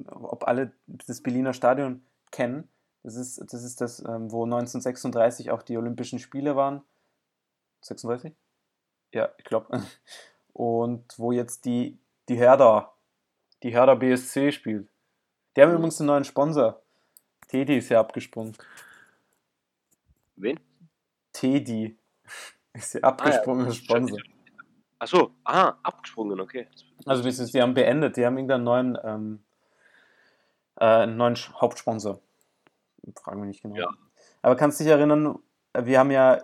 ob 0.10 0.48
alle 0.48 0.72
das 0.86 1.22
Berliner 1.22 1.52
Stadion 1.54 2.06
kennen. 2.36 2.70
Das 3.04 3.16
ist 3.16 3.40
das, 3.54 3.64
ist 3.64 3.82
das 3.82 4.00
ähm, 4.00 4.32
wo 4.32 4.44
1936 4.44 5.52
auch 5.52 5.62
die 5.62 5.78
Olympischen 5.78 6.20
Spiele 6.20 6.56
waren. 6.56 6.82
36? 7.82 8.34
Ja, 9.12 9.30
ich 9.38 9.46
glaube. 9.46 9.82
Und 10.54 11.18
wo 11.18 11.32
jetzt 11.32 11.66
die, 11.66 11.98
die 12.30 12.36
Herder, 12.36 12.94
die 13.64 13.72
Herder 13.72 13.96
BSC 13.96 14.52
spielt. 14.52 14.90
Die 15.56 15.62
haben 15.62 15.72
übrigens 15.72 16.00
einen 16.00 16.08
neuen 16.08 16.24
Sponsor. 16.24 16.82
Teddy 17.48 17.78
ist 17.78 17.90
ja 17.90 18.00
abgesprungen. 18.00 18.56
Wen? 20.36 20.60
Teddy. 21.32 21.98
Ist 22.74 22.96
ja 22.96 23.02
abgesprungen, 23.02 23.68
ah, 23.68 23.70
ja. 23.70 23.74
Sponsor. 23.74 24.20
Achso, 25.00 25.32
ah, 25.46 25.76
abgesprungen, 25.82 26.42
okay. 26.42 26.68
Also, 27.06 27.24
die 27.24 27.62
haben 27.62 27.74
beendet, 27.74 28.18
die 28.18 28.26
haben 28.26 28.38
irgendeinen 28.38 28.64
neuen, 28.66 28.98
ähm, 29.02 29.44
äh, 30.82 31.06
neuen 31.06 31.36
Hauptsponsor. 31.62 32.20
Fragen 33.14 33.42
wir 33.42 33.48
nicht 33.48 33.62
genau. 33.62 33.76
Ja. 33.76 33.90
Aber 34.42 34.56
kannst 34.56 34.80
du 34.80 34.84
dich 34.84 34.92
erinnern, 34.92 35.40
wir 35.74 36.00
haben 36.00 36.12
ja 36.12 36.42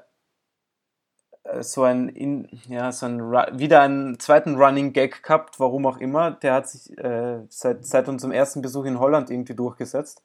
äh, 1.43 1.63
so 1.63 1.83
ein, 1.83 2.09
in, 2.09 2.47
ja, 2.67 2.91
so 2.91 3.05
ein, 3.05 3.19
wieder 3.57 3.81
einen 3.81 4.19
zweiten 4.19 4.55
Running 4.55 4.93
Gag 4.93 5.23
gehabt, 5.23 5.59
warum 5.59 5.85
auch 5.85 5.97
immer. 5.97 6.31
Der 6.31 6.53
hat 6.53 6.69
sich 6.69 6.97
äh, 6.97 7.41
seit, 7.49 7.85
seit 7.85 8.07
unserem 8.07 8.31
ersten 8.31 8.61
Besuch 8.61 8.85
in 8.85 8.99
Holland 8.99 9.29
irgendwie 9.29 9.55
durchgesetzt. 9.55 10.23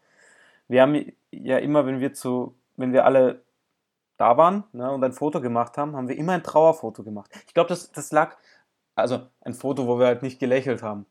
Wir 0.69 0.83
haben 0.83 1.13
ja 1.31 1.59
immer, 1.59 1.87
wenn 1.87 2.01
wir 2.01 2.13
zu, 2.13 2.57
wenn 2.77 2.93
wir 2.93 3.05
alle 3.05 3.43
da 4.17 4.37
waren 4.37 4.65
ne, 4.73 4.91
und 4.91 5.05
ein 5.05 5.13
Foto 5.13 5.41
gemacht 5.41 5.77
haben, 5.77 5.95
haben 5.97 6.09
wir 6.09 6.17
immer 6.17 6.33
ein 6.33 6.43
Trauerfoto 6.43 7.03
gemacht. 7.03 7.31
Ich 7.47 7.55
glaube, 7.55 7.69
das, 7.69 7.93
das 7.93 8.13
lag, 8.13 8.37
also 8.95 9.27
ein 9.43 9.55
Foto, 9.55 9.87
wo 9.87 9.99
wir 9.99 10.07
halt 10.07 10.23
nicht 10.23 10.41
gelächelt 10.41 10.83
haben 10.83 11.07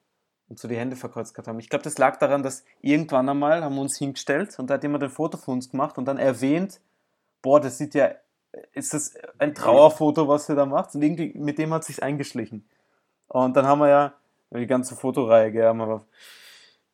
und 0.48 0.60
so 0.60 0.68
die 0.68 0.78
Hände 0.78 0.96
verkreuzt 0.96 1.34
gehabt 1.34 1.48
haben. 1.48 1.60
Ich 1.60 1.70
glaube, 1.70 1.84
das 1.84 1.98
lag 1.98 2.18
daran, 2.18 2.44
dass 2.44 2.64
irgendwann 2.82 3.30
einmal 3.30 3.64
haben 3.64 3.76
wir 3.76 3.82
uns 3.82 3.98
hingestellt 3.98 4.58
und 4.60 4.70
da 4.70 4.76
hat 4.76 4.84
jemand 4.84 5.04
ein 5.04 5.10
Foto 5.10 5.38
von 5.38 5.56
uns 5.56 5.70
gemacht 5.70 5.98
und 5.98 6.06
dann 6.06 6.18
erwähnt, 6.18 6.80
boah, 7.42 7.60
das 7.60 7.78
sieht 7.78 7.96
ja, 7.96 8.12
ist 8.74 8.94
das 8.94 9.16
ein 9.38 9.54
Trauerfoto, 9.54 10.28
was 10.28 10.50
ihr 10.50 10.56
da 10.56 10.66
macht? 10.66 10.96
Und 10.96 11.02
irgendwie 11.02 11.34
mit 11.36 11.58
dem 11.58 11.74
hat 11.74 11.84
sich 11.84 12.02
eingeschlichen. 12.02 12.68
Und 13.28 13.56
dann 13.58 13.66
haben 13.66 13.80
wir 13.80 13.90
ja 13.90 14.14
die 14.52 14.68
ganze 14.68 14.96
Fotoreihe, 14.96 15.52
gell, 15.52 15.66
haben 15.66 15.80
wir 15.80 16.06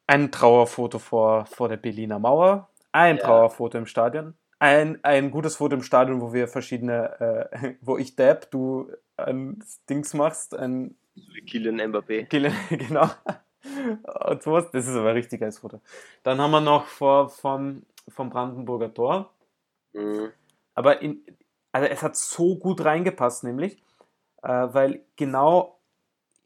ein 0.07 0.31
Trauerfoto 0.31 0.99
vor, 0.99 1.45
vor 1.45 1.69
der 1.69 1.77
Berliner 1.77 2.19
Mauer, 2.19 2.69
ein 2.91 3.17
ja. 3.17 3.23
Trauerfoto 3.23 3.77
im 3.77 3.85
Stadion, 3.85 4.33
ein, 4.59 4.99
ein 5.03 5.31
gutes 5.31 5.57
Foto 5.57 5.75
im 5.75 5.83
Stadion, 5.83 6.21
wo 6.21 6.33
wir 6.33 6.47
verschiedene, 6.47 7.49
äh, 7.51 7.73
wo 7.81 7.97
ich 7.97 8.15
dab, 8.15 8.49
du 8.51 8.91
ein 9.17 9.63
Dings 9.89 10.13
machst, 10.13 10.55
ein 10.55 10.95
Kilian 11.45 11.77
Mbappé. 11.89 12.25
Kilian, 12.25 12.53
genau. 12.69 13.09
Und 14.29 14.41
sowas, 14.43 14.69
das 14.71 14.87
ist 14.87 14.95
aber 14.95 15.09
ein 15.09 15.15
richtig 15.15 15.39
geiles 15.39 15.59
Foto. 15.59 15.81
Dann 16.23 16.39
haben 16.39 16.51
wir 16.51 16.61
noch 16.61 16.85
vor, 16.85 17.29
vom, 17.29 17.83
vom 18.07 18.29
Brandenburger 18.29 18.93
Tor. 18.93 19.31
Mhm. 19.93 20.31
Aber 20.73 21.01
in, 21.01 21.23
also 21.71 21.87
es 21.87 22.01
hat 22.01 22.15
so 22.15 22.55
gut 22.55 22.83
reingepasst, 22.83 23.43
nämlich, 23.43 23.81
äh, 24.41 24.49
weil 24.49 25.03
genau 25.15 25.77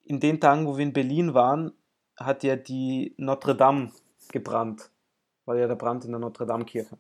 in 0.06 0.20
den 0.20 0.40
Tagen, 0.40 0.68
wo 0.68 0.78
wir 0.78 0.84
in 0.84 0.94
Berlin 0.94 1.34
waren, 1.34 1.72
hat 2.18 2.44
ja 2.44 2.56
die 2.56 3.14
Notre 3.18 3.56
Dame 3.56 3.92
gebrannt. 4.32 4.90
War 5.46 5.56
ja 5.58 5.68
der 5.68 5.76
Brand 5.76 6.06
in 6.06 6.12
der 6.12 6.20
Notre 6.20 6.46
Dame 6.46 6.66
Kirche. 6.66 6.98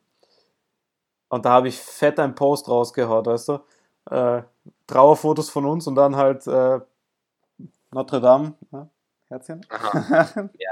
Und 1.30 1.45
da 1.45 1.51
habe 1.51 1.67
ich 1.67 1.78
fett 1.78 2.19
einen 2.19 2.36
Post 2.36 2.67
rausgehauen, 2.67 3.25
weißt 3.25 3.49
du? 3.49 3.60
Äh, 4.10 4.43
Trauerfotos 4.88 5.49
von 5.49 5.65
uns 5.65 5.88
und 5.88 5.95
dann 5.95 6.15
halt 6.15 6.45
äh, 6.47 6.80
Notre 7.91 8.21
Dame. 8.21 8.56
Ja? 8.71 8.89
Herzchen? 9.28 9.65
ja. 10.60 10.71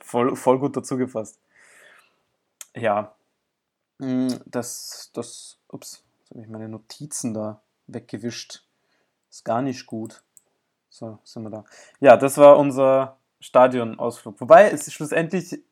voll, 0.00 0.36
voll 0.36 0.58
gut 0.58 0.76
dazu 0.76 0.96
gefasst. 0.96 1.40
Ja. 2.74 3.14
Hm, 3.98 4.40
das, 4.46 5.10
das, 5.14 5.58
ups, 5.68 6.04
jetzt 6.18 6.30
habe 6.30 6.42
ich 6.42 6.48
meine 6.48 6.68
Notizen 6.68 7.34
da 7.34 7.62
weggewischt. 7.86 8.64
Ist 9.30 9.44
gar 9.44 9.62
nicht 9.62 9.86
gut. 9.86 10.22
So, 10.88 11.18
sind 11.24 11.44
wir 11.44 11.50
da. 11.50 11.64
Ja, 12.00 12.16
das 12.16 12.36
war 12.36 12.58
unser 12.58 13.18
Stadionausflug. 13.40 14.40
Wobei, 14.40 14.70
es 14.70 14.92
schlussendlich 14.92 15.52
äh, 15.52 15.62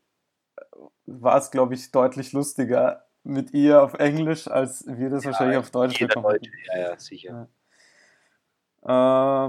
war 1.07 1.37
es, 1.37 1.51
glaube 1.51 1.75
ich, 1.75 1.91
deutlich 1.91 2.33
lustiger, 2.33 3.05
mit 3.23 3.53
ihr 3.53 3.83
auf 3.83 3.95
Englisch, 3.95 4.49
als 4.49 4.87
wir 4.87 5.11
das 5.11 5.25
ja, 5.25 5.31
wahrscheinlich 5.31 5.59
auf 5.59 5.71
Deutsch 5.71 5.99
bekommen. 5.99 6.25
Deutsch. 6.25 6.49
Ja, 6.73 6.79
ja, 6.79 6.99
sicher. 6.99 7.31
Ja, 7.31 7.49
ja 8.83 9.49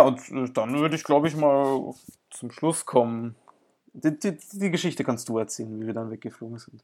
und 0.00 0.56
dann 0.56 0.78
würde 0.78 0.96
ich, 0.96 1.04
glaube 1.04 1.28
ich, 1.28 1.36
mal 1.36 1.94
zum 2.30 2.50
Schluss 2.50 2.84
kommen. 2.84 3.36
Die, 3.94 4.18
die, 4.18 4.38
die, 4.52 4.70
Geschichte 4.70 5.04
kannst 5.04 5.28
du 5.28 5.38
erzählen, 5.38 5.80
wie 5.80 5.86
wir 5.86 5.94
dann 5.94 6.10
weggeflogen 6.10 6.58
sind. 6.58 6.82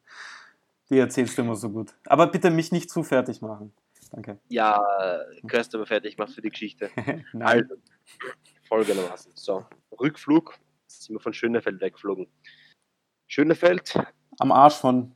Die 0.90 0.98
erzählst 0.98 1.38
du 1.38 1.42
immer 1.42 1.56
so 1.56 1.70
gut. 1.70 1.94
Aber 2.06 2.26
bitte 2.26 2.50
mich 2.50 2.70
nicht 2.70 2.90
zu 2.90 3.02
fertig 3.02 3.40
machen. 3.40 3.72
Danke. 4.10 4.38
Ja, 4.48 4.82
kannst 5.46 5.72
du 5.72 5.78
aber 5.78 5.86
fertig 5.86 6.16
machst 6.18 6.34
für 6.34 6.42
die 6.42 6.50
Geschichte. 6.50 6.90
also, 7.40 7.74
folgendermaßen. 8.68 9.32
So, 9.34 9.66
Rückflug, 9.98 10.58
sind 10.86 11.16
wir 11.16 11.20
von 11.20 11.32
Schönefeld 11.32 11.80
weggeflogen. 11.80 12.26
Schönefeld 13.26 13.98
am 14.38 14.52
Arsch 14.52 14.76
von 14.76 15.14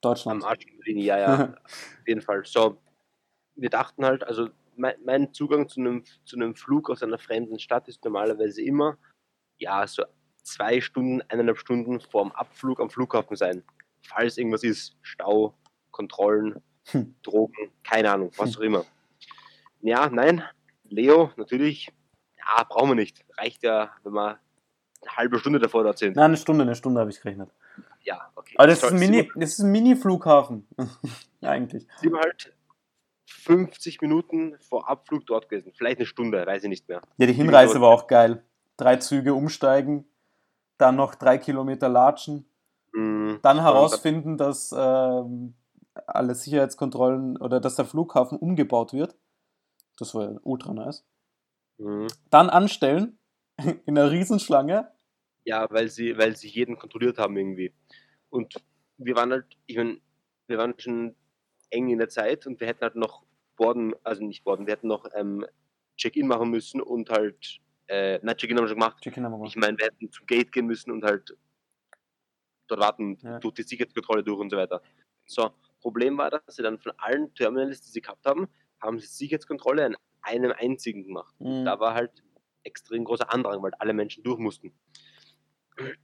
Deutschland. 0.00 0.42
Am 0.42 0.48
Arsch 0.48 0.64
von 0.64 0.78
Berlin, 0.78 0.98
ja, 0.98 1.18
ja. 1.18 1.54
auf 1.64 2.06
jeden 2.06 2.20
Fall. 2.20 2.44
So, 2.44 2.78
wir 3.54 3.70
dachten 3.70 4.04
halt, 4.04 4.24
also 4.24 4.50
mein, 4.76 4.94
mein, 5.04 5.32
Zugang 5.32 5.68
zu 5.68 5.80
einem, 5.80 6.04
zu 6.24 6.36
einem 6.36 6.54
Flug 6.54 6.90
aus 6.90 7.02
einer 7.02 7.18
fremden 7.18 7.58
Stadt 7.58 7.88
ist 7.88 8.04
normalerweise 8.04 8.62
immer, 8.62 8.98
ja, 9.58 9.86
so 9.86 10.04
zwei 10.42 10.80
Stunden, 10.80 11.22
eineinhalb 11.28 11.58
Stunden 11.58 12.00
vorm 12.00 12.32
Abflug 12.32 12.80
am 12.80 12.90
Flughafen 12.90 13.36
sein. 13.36 13.62
Falls 14.02 14.38
irgendwas 14.38 14.62
ist, 14.62 14.96
Stau, 15.02 15.54
Kontrollen, 15.90 16.62
hm. 16.88 17.16
Drogen, 17.22 17.72
keine 17.82 18.12
Ahnung, 18.12 18.30
was 18.36 18.54
hm. 18.54 18.56
auch 18.56 18.64
immer. 18.64 18.84
Ja, 19.80 20.08
nein, 20.08 20.42
Leo, 20.84 21.30
natürlich, 21.36 21.88
ja, 22.38 22.64
brauchen 22.64 22.90
wir 22.90 22.94
nicht. 22.94 23.24
Reicht 23.38 23.62
ja, 23.62 23.92
wenn 24.04 24.12
wir 24.12 24.38
eine 25.02 25.16
halbe 25.16 25.38
Stunde 25.38 25.58
davor 25.58 25.84
dort 25.84 25.98
sind. 25.98 26.16
Nein, 26.16 26.26
eine 26.26 26.36
Stunde, 26.36 26.62
eine 26.62 26.74
Stunde 26.74 27.00
habe 27.00 27.10
ich 27.10 27.20
gerechnet 27.20 27.50
ja, 28.06 28.30
okay. 28.36 28.54
Aber 28.56 28.68
das, 28.68 28.82
ist 28.82 28.92
ein, 28.92 28.98
Mini, 28.98 29.30
das 29.34 29.50
ist 29.50 29.58
ein 29.58 29.72
Mini-Flughafen, 29.72 30.66
eigentlich. 31.42 31.86
Sie 32.00 32.10
waren 32.10 32.22
halt 32.22 32.54
50 33.26 34.00
Minuten 34.00 34.56
vor 34.60 34.88
Abflug 34.88 35.26
dort 35.26 35.48
gewesen. 35.48 35.72
Vielleicht 35.74 35.98
eine 35.98 36.06
Stunde, 36.06 36.46
weiß 36.46 36.64
ich 36.64 36.68
nicht 36.68 36.88
mehr. 36.88 37.02
Ja, 37.18 37.26
die 37.26 37.32
Hinreise 37.32 37.80
war 37.80 37.90
auch 37.90 38.06
geil. 38.06 38.44
Drei 38.76 38.96
Züge 38.96 39.34
umsteigen, 39.34 40.06
dann 40.78 40.96
noch 40.96 41.14
drei 41.14 41.38
Kilometer 41.38 41.88
latschen, 41.88 42.46
mhm. 42.92 43.38
dann 43.42 43.60
herausfinden, 43.60 44.36
dass 44.36 44.72
äh, 44.72 45.22
alle 46.06 46.34
Sicherheitskontrollen 46.34 47.36
oder 47.38 47.60
dass 47.60 47.76
der 47.76 47.84
Flughafen 47.84 48.38
umgebaut 48.38 48.92
wird. 48.92 49.16
Das 49.98 50.14
war 50.14 50.38
ultra 50.42 50.72
nice. 50.74 51.04
Mhm. 51.78 52.06
Dann 52.30 52.50
anstellen 52.50 53.18
in 53.86 53.98
einer 53.98 54.10
Riesenschlange 54.10 54.90
ja, 55.46 55.70
weil 55.70 55.88
sie, 55.88 56.18
weil 56.18 56.36
sie 56.36 56.48
jeden 56.48 56.76
kontrolliert 56.76 57.18
haben 57.18 57.36
irgendwie. 57.36 57.72
Und 58.30 58.54
wir 58.98 59.14
waren 59.14 59.30
halt, 59.30 59.46
ich 59.66 59.76
meine, 59.76 60.00
wir 60.48 60.58
waren 60.58 60.74
schon 60.78 61.14
eng 61.70 61.88
in 61.88 61.98
der 61.98 62.08
Zeit 62.08 62.46
und 62.46 62.60
wir 62.60 62.66
hätten 62.66 62.82
halt 62.82 62.96
noch 62.96 63.24
Borden, 63.56 63.94
also 64.04 64.22
nicht 64.22 64.44
Borden, 64.44 64.66
wir 64.66 64.72
hätten 64.72 64.88
noch 64.88 65.06
ähm, 65.14 65.46
Check-in 65.96 66.26
machen 66.26 66.50
müssen 66.50 66.80
und 66.80 67.10
halt, 67.10 67.58
äh, 67.86 68.18
nein, 68.22 68.36
Check-in 68.36 68.56
haben 68.56 68.64
wir 68.64 68.68
schon 68.68 68.78
gemacht. 68.78 69.02
Check-in 69.02 69.24
haben 69.24 69.32
wir 69.32 69.38
gemacht. 69.38 69.54
Ich 69.54 69.60
meine, 69.60 69.78
wir 69.78 69.86
hätten 69.86 70.10
zum 70.10 70.26
Gate 70.26 70.52
gehen 70.52 70.66
müssen 70.66 70.90
und 70.90 71.04
halt 71.04 71.36
dort 72.68 72.80
warten, 72.80 73.18
ja. 73.22 73.38
durch 73.38 73.54
die 73.54 73.62
Sicherheitskontrolle 73.62 74.22
durch 74.22 74.40
und 74.40 74.50
so 74.50 74.56
weiter. 74.56 74.82
So, 75.24 75.50
Problem 75.80 76.18
war, 76.18 76.30
dass 76.30 76.42
sie 76.48 76.62
dann 76.62 76.78
von 76.78 76.92
allen 76.98 77.32
Terminals, 77.34 77.80
die 77.80 77.90
sie 77.90 78.00
gehabt 78.00 78.26
haben, 78.26 78.48
haben 78.80 78.98
sie 78.98 79.06
Sicherheitskontrolle 79.06 79.86
an 79.86 79.96
einem 80.22 80.52
einzigen 80.52 81.04
gemacht. 81.04 81.34
Mhm. 81.38 81.64
Da 81.64 81.78
war 81.80 81.94
halt 81.94 82.22
extrem 82.64 83.04
großer 83.04 83.32
Andrang, 83.32 83.62
weil 83.62 83.72
alle 83.78 83.92
Menschen 83.92 84.24
durch 84.24 84.38
mussten. 84.38 84.72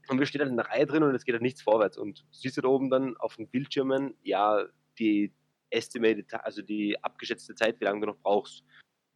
Und 0.08 0.18
wir 0.18 0.26
stehen 0.26 0.42
halt 0.42 0.50
in 0.50 0.56
der 0.56 0.68
Reihe 0.68 0.86
drin 0.86 1.02
und 1.02 1.14
es 1.14 1.24
geht 1.24 1.32
halt 1.32 1.42
nichts 1.42 1.62
vorwärts. 1.62 1.98
Und 1.98 2.24
siehst 2.30 2.56
du 2.56 2.60
da 2.60 2.68
oben 2.68 2.90
dann 2.90 3.16
auf 3.16 3.36
den 3.36 3.48
Bildschirmen, 3.48 4.14
ja, 4.22 4.64
die 4.98 5.32
estimated, 5.72 6.32
also 6.34 6.62
die 6.62 7.02
abgeschätzte 7.02 7.54
Zeit, 7.54 7.80
wie 7.80 7.84
lange 7.84 8.00
du 8.00 8.06
noch 8.08 8.18
brauchst. 8.18 8.64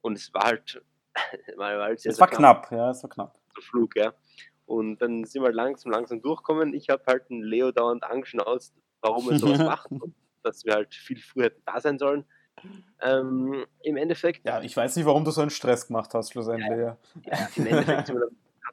Und 0.01 0.17
es 0.17 0.33
war 0.33 0.45
halt, 0.45 0.83
war 1.57 1.83
halt 1.83 2.01
sehr, 2.01 2.13
es 2.13 2.21
war 2.21 2.29
knapp. 2.29 2.69
knapp, 2.69 2.79
ja, 2.79 2.91
es 2.91 3.03
war 3.03 3.11
knapp. 3.11 3.39
Der 3.57 3.63
Flug, 3.63 3.97
ja. 3.97 4.15
Und 4.67 4.99
dann 4.99 5.25
sind 5.25 5.43
wir 5.43 5.53
langsam, 5.53 5.93
langsam 5.93 6.21
durchkommen. 6.21 6.75
Ich 6.75 6.89
habe 6.89 7.03
halt 7.07 7.31
einen 7.31 7.43
Leo 7.43 7.71
dauernd 7.71 8.05
angeschnauzt, 8.05 8.75
warum 9.01 9.31
er 9.31 9.39
sowas 9.39 9.59
macht 9.65 9.91
und 9.91 10.15
dass 10.43 10.65
wir 10.65 10.75
halt 10.75 10.95
viel 10.95 11.19
früher 11.19 11.51
da 11.65 11.81
sein 11.81 11.99
sollen. 11.99 12.25
Ähm, 13.01 13.67
Im 13.83 13.97
Endeffekt. 13.97 14.47
Ja, 14.47 14.61
ich 14.63 14.77
weiß 14.77 14.97
nicht, 14.97 15.07
warum 15.07 15.25
du 15.25 15.31
so 15.31 15.43
einen 15.43 15.51
Stress 15.51 15.87
gemacht 15.87 16.15
hast, 16.15 16.33
schlussendlich. 16.33 16.69
Ja, 16.71 16.97
ja 17.25 17.49
im 17.55 17.67
Endeffekt 17.67 18.07
sind 18.07 18.17
wir 18.17 18.29
nach 18.65 18.73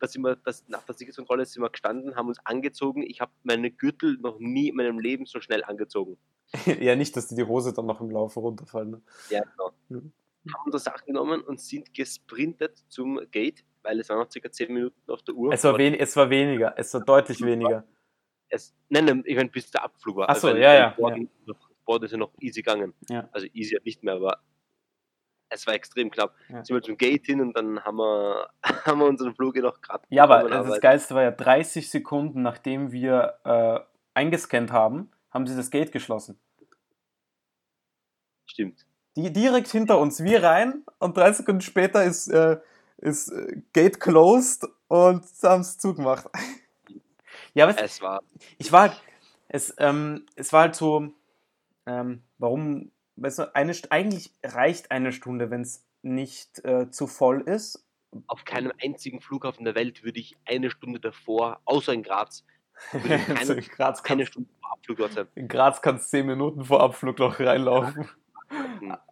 dass 0.00 0.16
wir, 0.16 0.36
dass 0.36 0.68
nach 0.68 0.82
der 0.84 0.94
Sicherheitskontrolle 0.94 1.46
sind 1.46 1.62
wir 1.62 1.70
gestanden, 1.70 2.16
haben 2.16 2.28
uns 2.28 2.38
angezogen. 2.44 3.02
Ich 3.02 3.20
habe 3.20 3.32
meine 3.42 3.70
Gürtel 3.70 4.18
noch 4.20 4.38
nie 4.38 4.68
in 4.68 4.76
meinem 4.76 4.98
Leben 4.98 5.26
so 5.26 5.40
schnell 5.40 5.64
angezogen. 5.64 6.18
ja, 6.80 6.96
nicht, 6.96 7.16
dass 7.16 7.28
dir 7.28 7.36
die 7.36 7.44
Hose 7.44 7.72
dann 7.72 7.86
noch 7.86 8.00
im 8.00 8.10
Laufe 8.10 8.40
runterfallen. 8.40 8.90
Ne? 8.90 9.02
Ja, 9.30 9.42
genau. 9.42 9.72
Mhm. 9.88 10.12
Haben 10.54 10.64
unsere 10.66 10.80
Sachen 10.80 11.06
genommen 11.06 11.40
und 11.40 11.60
sind 11.60 11.92
gesprintet 11.92 12.84
zum 12.88 13.20
Gate, 13.32 13.64
weil 13.82 13.98
es 13.98 14.08
waren 14.08 14.20
noch 14.20 14.30
circa 14.30 14.50
10 14.50 14.72
Minuten 14.72 15.10
auf 15.10 15.22
der 15.22 15.34
Uhr. 15.34 15.52
Es 15.52 15.64
war, 15.64 15.76
wen 15.76 15.94
es 15.94 16.14
war 16.14 16.30
weniger, 16.30 16.72
es 16.76 16.94
war 16.94 17.00
deutlich 17.00 17.40
weniger. 17.40 17.84
Es, 18.48 18.72
nein, 18.88 19.06
nein, 19.06 19.22
ich 19.26 19.34
meine, 19.34 19.48
bis 19.48 19.68
der 19.72 19.82
Abflug 19.82 20.18
war. 20.18 20.30
Achso, 20.30 20.46
also, 20.46 20.60
ja, 20.60 20.72
ja. 20.72 20.88
Board, 20.90 21.18
ja. 21.18 21.54
Board 21.84 22.04
ist 22.04 22.12
ja 22.12 22.18
noch 22.18 22.30
easy 22.40 22.62
gegangen. 22.62 22.94
Ja. 23.08 23.28
Also 23.32 23.48
easy 23.52 23.76
nicht 23.84 24.04
mehr, 24.04 24.14
aber 24.14 24.40
es 25.48 25.66
war 25.66 25.74
extrem 25.74 26.10
knapp. 26.10 26.34
Ja. 26.48 26.64
Sind 26.64 26.74
wir 26.74 26.82
zum 26.82 26.96
Gate 26.96 27.26
hin 27.26 27.40
und 27.40 27.56
dann 27.56 27.82
haben 27.84 27.98
wir, 27.98 28.48
haben 28.84 28.98
wir 28.98 29.06
unseren 29.06 29.34
Flug 29.34 29.56
noch 29.56 29.80
gerade. 29.80 30.04
Ja, 30.08 30.24
aber 30.24 30.48
das 30.48 30.80
Geilste 30.80 31.14
war 31.14 31.22
ja 31.22 31.30
30 31.30 31.90
Sekunden, 31.90 32.42
nachdem 32.42 32.92
wir 32.92 33.38
äh, 33.44 33.80
eingescannt 34.14 34.72
haben, 34.72 35.10
haben 35.30 35.46
sie 35.46 35.56
das 35.56 35.70
Gate 35.70 35.92
geschlossen. 35.92 36.38
Stimmt. 38.46 38.86
Die 39.16 39.32
direkt 39.32 39.68
hinter 39.68 39.98
uns, 39.98 40.22
wir 40.22 40.42
rein 40.42 40.84
und 40.98 41.16
drei 41.16 41.32
Sekunden 41.32 41.62
später 41.62 42.04
ist, 42.04 42.28
äh, 42.28 42.58
ist 42.98 43.28
äh, 43.28 43.62
Gate 43.72 43.98
closed 44.00 44.66
und 44.88 45.24
haben 45.42 45.60
es 45.60 45.78
zugemacht. 45.78 46.26
Ja, 47.54 47.66
was, 47.66 47.76
es 47.76 48.02
war. 48.02 48.22
Ich 48.58 48.70
war 48.72 48.82
halt, 48.82 49.02
es, 49.48 49.74
ähm, 49.78 50.26
es 50.36 50.52
war 50.52 50.62
halt 50.62 50.76
so, 50.76 51.12
ähm, 51.86 52.22
warum, 52.38 52.92
weißt 53.16 53.38
du, 53.40 53.54
eine, 53.54 53.72
eigentlich 53.90 54.32
reicht 54.44 54.90
eine 54.90 55.12
Stunde, 55.12 55.50
wenn 55.50 55.62
es 55.62 55.84
nicht 56.02 56.64
äh, 56.64 56.90
zu 56.90 57.06
voll 57.06 57.42
ist. 57.42 57.84
Auf 58.28 58.44
keinem 58.44 58.72
einzigen 58.82 59.20
Flughafen 59.20 59.64
der 59.64 59.74
Welt 59.74 60.04
würde 60.04 60.20
ich 60.20 60.36
eine 60.46 60.70
Stunde 60.70 61.00
davor, 61.00 61.60
außer 61.64 61.92
in 61.92 62.02
Graz, 62.02 62.44
würde 62.92 63.16
ich 63.16 63.24
keine, 63.26 63.38
also 63.38 63.52
in 63.54 63.60
Graz 63.62 64.02
keine 64.02 64.26
Stunde 64.26 64.48
vor 64.60 64.72
Abflug 64.72 64.98
dort 64.98 65.12
sein. 65.12 65.26
In 65.34 65.48
Graz 65.48 65.82
kannst 65.82 66.06
du 66.06 66.10
zehn 66.10 66.26
Minuten 66.26 66.64
vor 66.64 66.82
Abflug 66.82 67.18
noch 67.18 67.40
reinlaufen. 67.40 68.08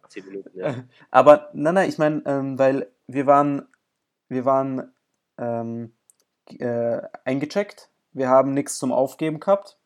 zehn 0.07 0.25
Minuten, 0.25 0.57
ja. 0.57 0.75
Aber 1.11 1.49
nein, 1.53 1.75
nein, 1.75 1.89
ich 1.89 1.97
meine, 1.97 2.23
ähm, 2.25 2.57
weil 2.57 2.89
wir 3.07 3.27
waren, 3.27 3.67
wir 4.29 4.45
waren 4.45 4.91
ähm, 5.37 5.93
äh, 6.47 7.01
eingecheckt, 7.25 7.89
wir 8.13 8.29
haben 8.29 8.53
nichts 8.53 8.79
zum 8.79 8.91
Aufgeben 8.91 9.39
gehabt 9.39 9.77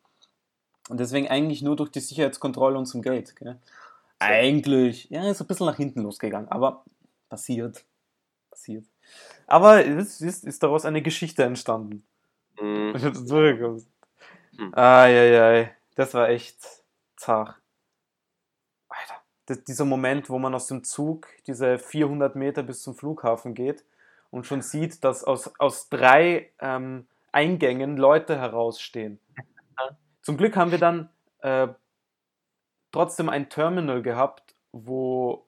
und 0.88 1.00
deswegen 1.00 1.28
eigentlich 1.28 1.62
nur 1.62 1.76
durch 1.76 1.90
die 1.90 2.00
Sicherheitskontrolle 2.00 2.78
und 2.78 2.86
zum 2.86 3.02
Gate. 3.02 3.34
Gell? 3.36 3.58
Eigentlich, 4.20 5.08
ja, 5.10 5.28
ist 5.30 5.40
ein 5.40 5.46
bisschen 5.46 5.66
nach 5.66 5.76
hinten 5.76 6.02
losgegangen, 6.02 6.48
aber 6.48 6.84
passiert. 7.28 7.84
Passiert. 8.50 8.84
Aber 9.46 9.84
es 9.84 10.20
ist, 10.20 10.44
ist 10.44 10.62
daraus 10.62 10.84
eine 10.84 11.02
Geschichte 11.02 11.42
entstanden. 11.42 12.06
Mhm. 12.60 12.92
Wenn 12.94 13.12
du 13.12 13.24
zurückkommst. 13.24 13.88
Mhm. 14.52 14.74
Eieiei, 14.74 15.74
das 15.94 16.14
war 16.14 16.28
echt 16.28 16.58
zart. 17.16 17.56
Alter, 18.88 19.22
das, 19.46 19.64
dieser 19.64 19.84
Moment, 19.84 20.28
wo 20.28 20.38
man 20.38 20.54
aus 20.54 20.66
dem 20.66 20.84
Zug 20.84 21.28
diese 21.46 21.78
400 21.78 22.36
Meter 22.36 22.62
bis 22.62 22.82
zum 22.82 22.94
Flughafen 22.94 23.54
geht 23.54 23.84
und 24.30 24.46
schon 24.46 24.62
sieht, 24.62 25.02
dass 25.02 25.24
aus, 25.24 25.50
aus 25.58 25.88
drei 25.88 26.52
ähm, 26.58 27.06
Eingängen 27.32 27.96
Leute 27.96 28.36
herausstehen. 28.38 29.20
Zum 30.22 30.36
Glück 30.36 30.56
haben 30.56 30.70
wir 30.70 30.78
dann 30.78 31.08
äh, 31.40 31.68
trotzdem 32.92 33.28
ein 33.28 33.48
Terminal 33.48 34.02
gehabt, 34.02 34.54
wo, 34.72 35.46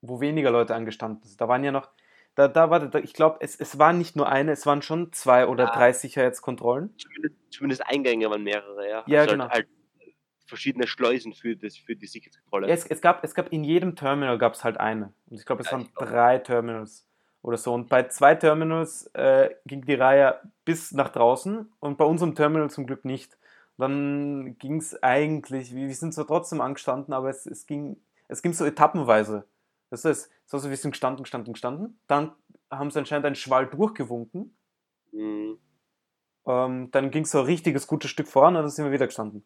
wo 0.00 0.20
weniger 0.20 0.50
Leute 0.50 0.74
angestanden 0.74 1.22
sind. 1.24 1.40
Da 1.40 1.48
waren 1.48 1.64
ja 1.64 1.72
noch, 1.72 1.90
da, 2.34 2.48
da 2.48 2.70
war, 2.70 2.80
da, 2.80 2.98
ich 2.98 3.14
glaube, 3.14 3.38
es, 3.40 3.56
es 3.56 3.78
waren 3.78 3.98
nicht 3.98 4.16
nur 4.16 4.28
eine, 4.28 4.52
es 4.52 4.66
waren 4.66 4.82
schon 4.82 5.12
zwei 5.12 5.46
oder 5.46 5.64
ja. 5.64 5.72
drei 5.72 5.92
Sicherheitskontrollen. 5.92 6.94
Zumindest, 6.98 7.34
zumindest, 7.50 7.86
Eingänge 7.86 8.30
waren 8.30 8.42
mehrere, 8.42 8.88
ja. 8.88 9.04
Ja, 9.06 9.20
also 9.20 9.32
genau. 9.32 9.44
Halt, 9.44 9.54
halt 9.54 9.68
verschiedene 10.46 10.86
Schleusen 10.86 11.32
für, 11.32 11.56
das, 11.56 11.76
für 11.76 11.96
die 11.96 12.06
Sicherheitskontrolle. 12.06 12.68
Ja, 12.68 12.74
es, 12.74 12.86
es, 12.86 13.00
gab, 13.00 13.24
es 13.24 13.34
gab 13.34 13.52
in 13.52 13.64
jedem 13.64 13.96
Terminal 13.96 14.38
gab 14.38 14.54
es 14.54 14.64
halt 14.64 14.78
eine. 14.78 15.12
Und 15.26 15.38
ich 15.38 15.46
glaube, 15.46 15.62
es 15.62 15.70
ja, 15.70 15.78
waren 15.78 15.88
drei 15.96 16.38
Terminals 16.38 17.06
oder 17.42 17.56
so. 17.56 17.72
Und 17.72 17.88
bei 17.88 18.08
zwei 18.08 18.34
Terminals 18.34 19.06
äh, 19.14 19.50
ging 19.66 19.84
die 19.84 19.94
Reihe 19.94 20.40
bis 20.64 20.92
nach 20.92 21.10
draußen 21.10 21.72
und 21.78 21.98
bei 21.98 22.04
unserem 22.04 22.34
Terminal 22.34 22.70
zum 22.70 22.86
Glück 22.86 23.04
nicht 23.04 23.36
dann 23.76 24.56
ging 24.58 24.76
es 24.76 25.02
eigentlich, 25.02 25.74
wir 25.74 25.92
sind 25.94 26.14
zwar 26.14 26.26
trotzdem 26.26 26.60
angestanden, 26.60 27.12
aber 27.12 27.30
es, 27.30 27.46
es, 27.46 27.66
ging, 27.66 27.96
es 28.28 28.42
ging 28.42 28.52
so 28.52 28.64
etappenweise. 28.64 29.46
Das 29.90 30.04
heißt, 30.04 30.30
also 30.50 30.70
wir 30.70 30.76
sind 30.76 30.92
gestanden, 30.92 31.24
gestanden, 31.24 31.52
gestanden. 31.52 31.98
Dann 32.06 32.32
haben 32.70 32.90
sie 32.90 32.98
anscheinend 32.98 33.26
einen 33.26 33.34
Schwall 33.34 33.66
durchgewunken. 33.66 34.56
Mhm. 35.12 35.58
Ähm, 36.46 36.90
dann 36.90 37.10
ging 37.10 37.24
es 37.24 37.30
so 37.30 37.40
ein 37.40 37.46
richtiges 37.46 37.86
gutes 37.86 38.10
Stück 38.10 38.28
voran 38.28 38.56
und 38.56 38.62
dann 38.62 38.70
sind 38.70 38.84
wir 38.84 38.92
wieder 38.92 39.06
gestanden. 39.06 39.44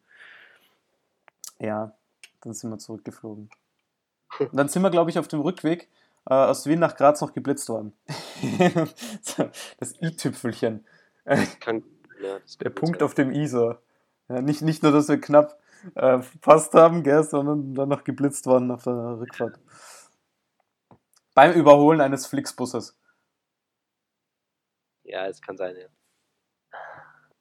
Ja, 1.59 1.97
dann 2.41 2.53
sind 2.53 2.71
wir 2.71 2.79
zurückgeflogen. 2.79 3.51
Und 4.39 4.49
dann 4.55 4.69
sind 4.69 4.83
wir, 4.83 4.91
glaube 4.91 5.11
ich, 5.11 5.19
auf 5.19 5.29
dem 5.29 5.41
Rückweg 5.41 5.89
äh, 6.29 6.35
aus 6.35 6.67
Wien 6.67 6.81
nach 6.81 6.97
Graz 6.97 7.21
noch 7.21 7.33
geblitzt 7.33 7.69
worden. 7.69 7.93
das 9.79 10.01
i-Tüpfelchen. 10.03 10.85
Ja, 11.27 12.39
Der 12.61 12.71
Punkt 12.71 12.99
sein. 12.99 13.07
auf 13.07 13.15
dem 13.15 13.31
ISO. 13.33 13.77
Ja, 14.29 14.43
nicht, 14.43 14.63
nicht 14.63 14.83
nur, 14.83 14.93
dass 14.93 15.09
wir 15.09 15.21
knapp 15.21 15.59
äh, 15.95 16.21
verpasst 16.21 16.75
haben, 16.75 17.03
gell, 17.03 17.23
sondern 17.23 17.75
dann 17.75 17.89
noch 17.89 18.05
geblitzt 18.05 18.47
worden 18.47 18.71
auf 18.71 18.85
der 18.85 19.19
Rückfahrt. 19.19 19.59
Beim 21.35 21.53
Überholen 21.53 22.01
eines 22.01 22.27
Flixbusses. 22.27 22.97
Ja, 25.05 25.27
es 25.27 25.41
kann 25.41 25.57
sein, 25.57 25.77
ja. 25.77 25.89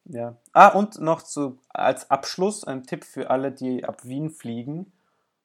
Ja. 0.10 0.38
Ah, 0.54 0.69
und 0.69 1.02
noch 1.02 1.21
zu, 1.21 1.60
als 1.69 2.10
Abschluss 2.10 2.63
ein 2.63 2.84
Tipp 2.84 3.04
für 3.04 3.30
alle, 3.30 3.52
die 3.52 3.84
ab 3.84 4.06
Wien 4.06 4.30
fliegen 4.30 4.91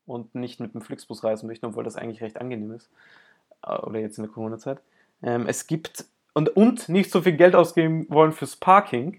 und 0.06 0.34
nicht 0.36 0.60
mit 0.60 0.74
dem 0.74 0.82
Flixbus 0.82 1.24
reisen 1.24 1.48
möchten, 1.48 1.66
obwohl 1.66 1.82
das 1.82 1.96
eigentlich 1.96 2.22
recht 2.22 2.40
angenehm 2.40 2.72
ist. 2.72 2.88
Äh, 3.64 3.76
oder 3.78 3.98
jetzt 3.98 4.18
in 4.18 4.24
der 4.24 4.32
Corona-Zeit. 4.32 4.80
Ähm, 5.22 5.46
es 5.48 5.66
gibt, 5.66 6.04
und, 6.34 6.50
und 6.50 6.88
nicht 6.88 7.10
so 7.10 7.22
viel 7.22 7.36
Geld 7.36 7.56
ausgeben 7.56 8.06
wollen 8.08 8.32
fürs 8.32 8.56
Parking. 8.56 9.18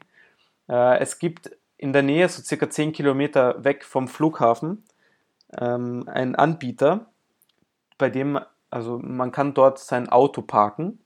Äh, 0.69 0.99
es 0.99 1.19
gibt 1.19 1.51
in 1.83 1.91
der 1.91 2.01
Nähe, 2.01 2.29
so 2.29 2.41
circa 2.41 2.69
10 2.69 2.93
Kilometer 2.93 3.61
weg 3.65 3.83
vom 3.83 4.07
Flughafen, 4.07 4.85
ähm, 5.59 6.05
ein 6.07 6.33
Anbieter, 6.33 7.07
bei 7.97 8.09
dem, 8.09 8.39
also 8.69 8.99
man 8.99 9.33
kann 9.33 9.53
dort 9.53 9.79
sein 9.79 10.07
Auto 10.07 10.41
parken. 10.41 10.99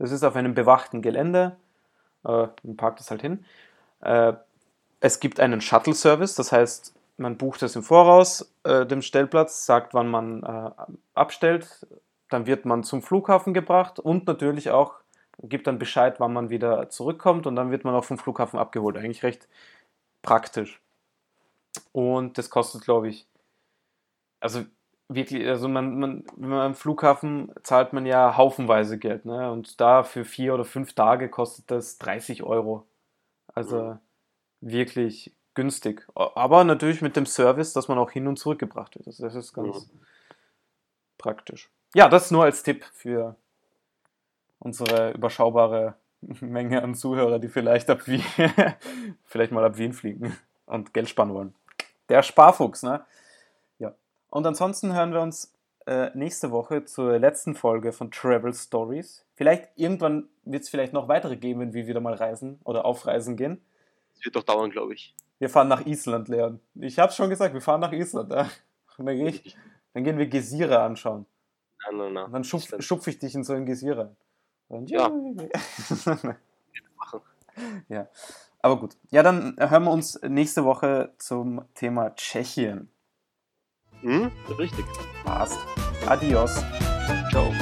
Das 0.00 0.10
ist 0.10 0.24
auf 0.24 0.34
einem 0.34 0.54
bewachten 0.54 1.02
Gelände, 1.02 1.56
äh, 2.24 2.48
man 2.64 2.76
parkt 2.76 2.98
es 2.98 3.12
halt 3.12 3.22
hin. 3.22 3.44
Äh, 4.00 4.32
es 4.98 5.20
gibt 5.20 5.38
einen 5.38 5.60
Shuttle-Service, 5.60 6.34
das 6.34 6.50
heißt, 6.50 6.96
man 7.16 7.38
bucht 7.38 7.62
es 7.62 7.76
im 7.76 7.84
Voraus, 7.84 8.52
äh, 8.64 8.84
dem 8.84 9.02
Stellplatz, 9.02 9.66
sagt, 9.66 9.94
wann 9.94 10.08
man 10.08 10.42
äh, 10.42 10.70
abstellt, 11.14 11.86
dann 12.28 12.46
wird 12.46 12.64
man 12.64 12.82
zum 12.82 13.02
Flughafen 13.02 13.54
gebracht 13.54 14.00
und 14.00 14.26
natürlich 14.26 14.72
auch 14.72 14.94
gibt 15.44 15.68
dann 15.68 15.78
Bescheid, 15.78 16.18
wann 16.18 16.32
man 16.32 16.50
wieder 16.50 16.88
zurückkommt 16.88 17.46
und 17.46 17.54
dann 17.54 17.70
wird 17.70 17.84
man 17.84 17.94
auch 17.94 18.04
vom 18.04 18.18
Flughafen 18.18 18.58
abgeholt. 18.58 18.96
Eigentlich 18.96 19.22
recht 19.22 19.46
praktisch. 20.22 20.80
Und 21.92 22.38
das 22.38 22.50
kostet, 22.50 22.82
glaube 22.82 23.08
ich, 23.08 23.26
also 24.40 24.64
wirklich, 25.08 25.46
also 25.46 25.68
man, 25.68 25.98
man, 25.98 26.24
wenn 26.36 26.48
man 26.48 26.60
am 26.60 26.74
Flughafen 26.74 27.52
zahlt 27.62 27.92
man 27.92 28.06
ja 28.06 28.36
haufenweise 28.36 28.98
Geld, 28.98 29.24
ne? 29.24 29.50
Und 29.50 29.80
da 29.80 30.02
für 30.02 30.24
vier 30.24 30.54
oder 30.54 30.64
fünf 30.64 30.94
Tage 30.94 31.28
kostet 31.28 31.70
das 31.70 31.98
30 31.98 32.42
Euro. 32.42 32.86
Also 33.54 33.82
mhm. 33.82 33.98
wirklich 34.60 35.34
günstig. 35.54 36.06
Aber 36.14 36.64
natürlich 36.64 37.02
mit 37.02 37.16
dem 37.16 37.26
Service, 37.26 37.72
dass 37.72 37.88
man 37.88 37.98
auch 37.98 38.10
hin 38.10 38.26
und 38.26 38.38
zurück 38.38 38.58
gebracht 38.58 38.96
wird. 38.96 39.06
Also 39.06 39.24
das 39.24 39.34
ist 39.34 39.52
ganz 39.52 39.86
mhm. 39.92 40.00
praktisch. 41.18 41.70
Ja, 41.94 42.08
das 42.08 42.30
nur 42.30 42.44
als 42.44 42.62
Tipp 42.62 42.84
für 42.84 43.36
unsere 44.58 45.12
überschaubare 45.12 45.94
Menge 46.40 46.82
an 46.82 46.94
Zuhörer, 46.94 47.38
die 47.38 47.48
vielleicht 47.48 47.90
ab 47.90 48.06
Wien, 48.06 48.24
vielleicht 49.24 49.52
mal 49.52 49.64
ab 49.64 49.76
Wien 49.76 49.92
fliegen 49.92 50.36
und 50.66 50.94
Geld 50.94 51.08
sparen 51.08 51.34
wollen. 51.34 51.54
der 52.08 52.22
Sparfuchs, 52.22 52.82
ne? 52.82 53.04
Ja. 53.78 53.94
Und 54.30 54.46
ansonsten 54.46 54.94
hören 54.94 55.12
wir 55.12 55.20
uns 55.20 55.52
äh, 55.86 56.10
nächste 56.14 56.50
Woche 56.50 56.84
zur 56.84 57.18
letzten 57.18 57.54
Folge 57.54 57.92
von 57.92 58.10
Travel 58.10 58.54
Stories. 58.54 59.24
Vielleicht 59.34 59.68
irgendwann 59.76 60.28
wird 60.44 60.62
es 60.62 60.68
vielleicht 60.68 60.92
noch 60.92 61.08
weitere 61.08 61.36
geben, 61.36 61.60
wenn 61.60 61.74
wir 61.74 61.86
wieder 61.86 62.00
mal 62.00 62.14
reisen 62.14 62.60
oder 62.64 62.84
auf 62.84 63.06
Reisen 63.06 63.36
gehen. 63.36 63.60
Das 64.14 64.24
wird 64.24 64.36
doch 64.36 64.44
dauern, 64.44 64.70
glaube 64.70 64.94
ich. 64.94 65.14
Wir 65.38 65.48
fahren 65.48 65.68
nach 65.68 65.84
Island, 65.86 66.28
Leon. 66.28 66.60
Ich 66.76 66.98
habe 67.00 67.12
schon 67.12 67.28
gesagt, 67.28 67.52
wir 67.52 67.60
fahren 67.60 67.80
nach 67.80 67.92
Island. 67.92 68.30
Ja? 68.30 68.48
Dann, 68.96 69.08
ich, 69.08 69.56
dann, 69.92 70.04
gehen 70.04 70.18
wir 70.18 70.28
Gesire 70.28 70.80
anschauen. 70.80 71.26
Nein, 71.84 71.96
nein, 71.96 72.12
nein. 72.12 72.24
Und 72.26 72.32
dann 72.32 72.44
schupf, 72.44 72.72
schupf 72.78 73.08
ich 73.08 73.18
dich 73.18 73.34
in 73.34 73.42
so 73.42 73.52
ein 73.52 73.66
Gesire. 73.66 74.14
Und 74.72 74.90
ja. 74.90 75.10
ja. 77.88 78.08
Aber 78.60 78.78
gut. 78.78 78.96
Ja, 79.10 79.22
dann 79.22 79.54
hören 79.58 79.84
wir 79.84 79.90
uns 79.90 80.18
nächste 80.22 80.64
Woche 80.64 81.12
zum 81.18 81.62
Thema 81.74 82.14
Tschechien. 82.14 82.88
Hm, 84.00 84.32
richtig. 84.58 84.86
Passt. 85.24 85.58
Adios. 86.06 86.54
Ciao. 87.30 87.52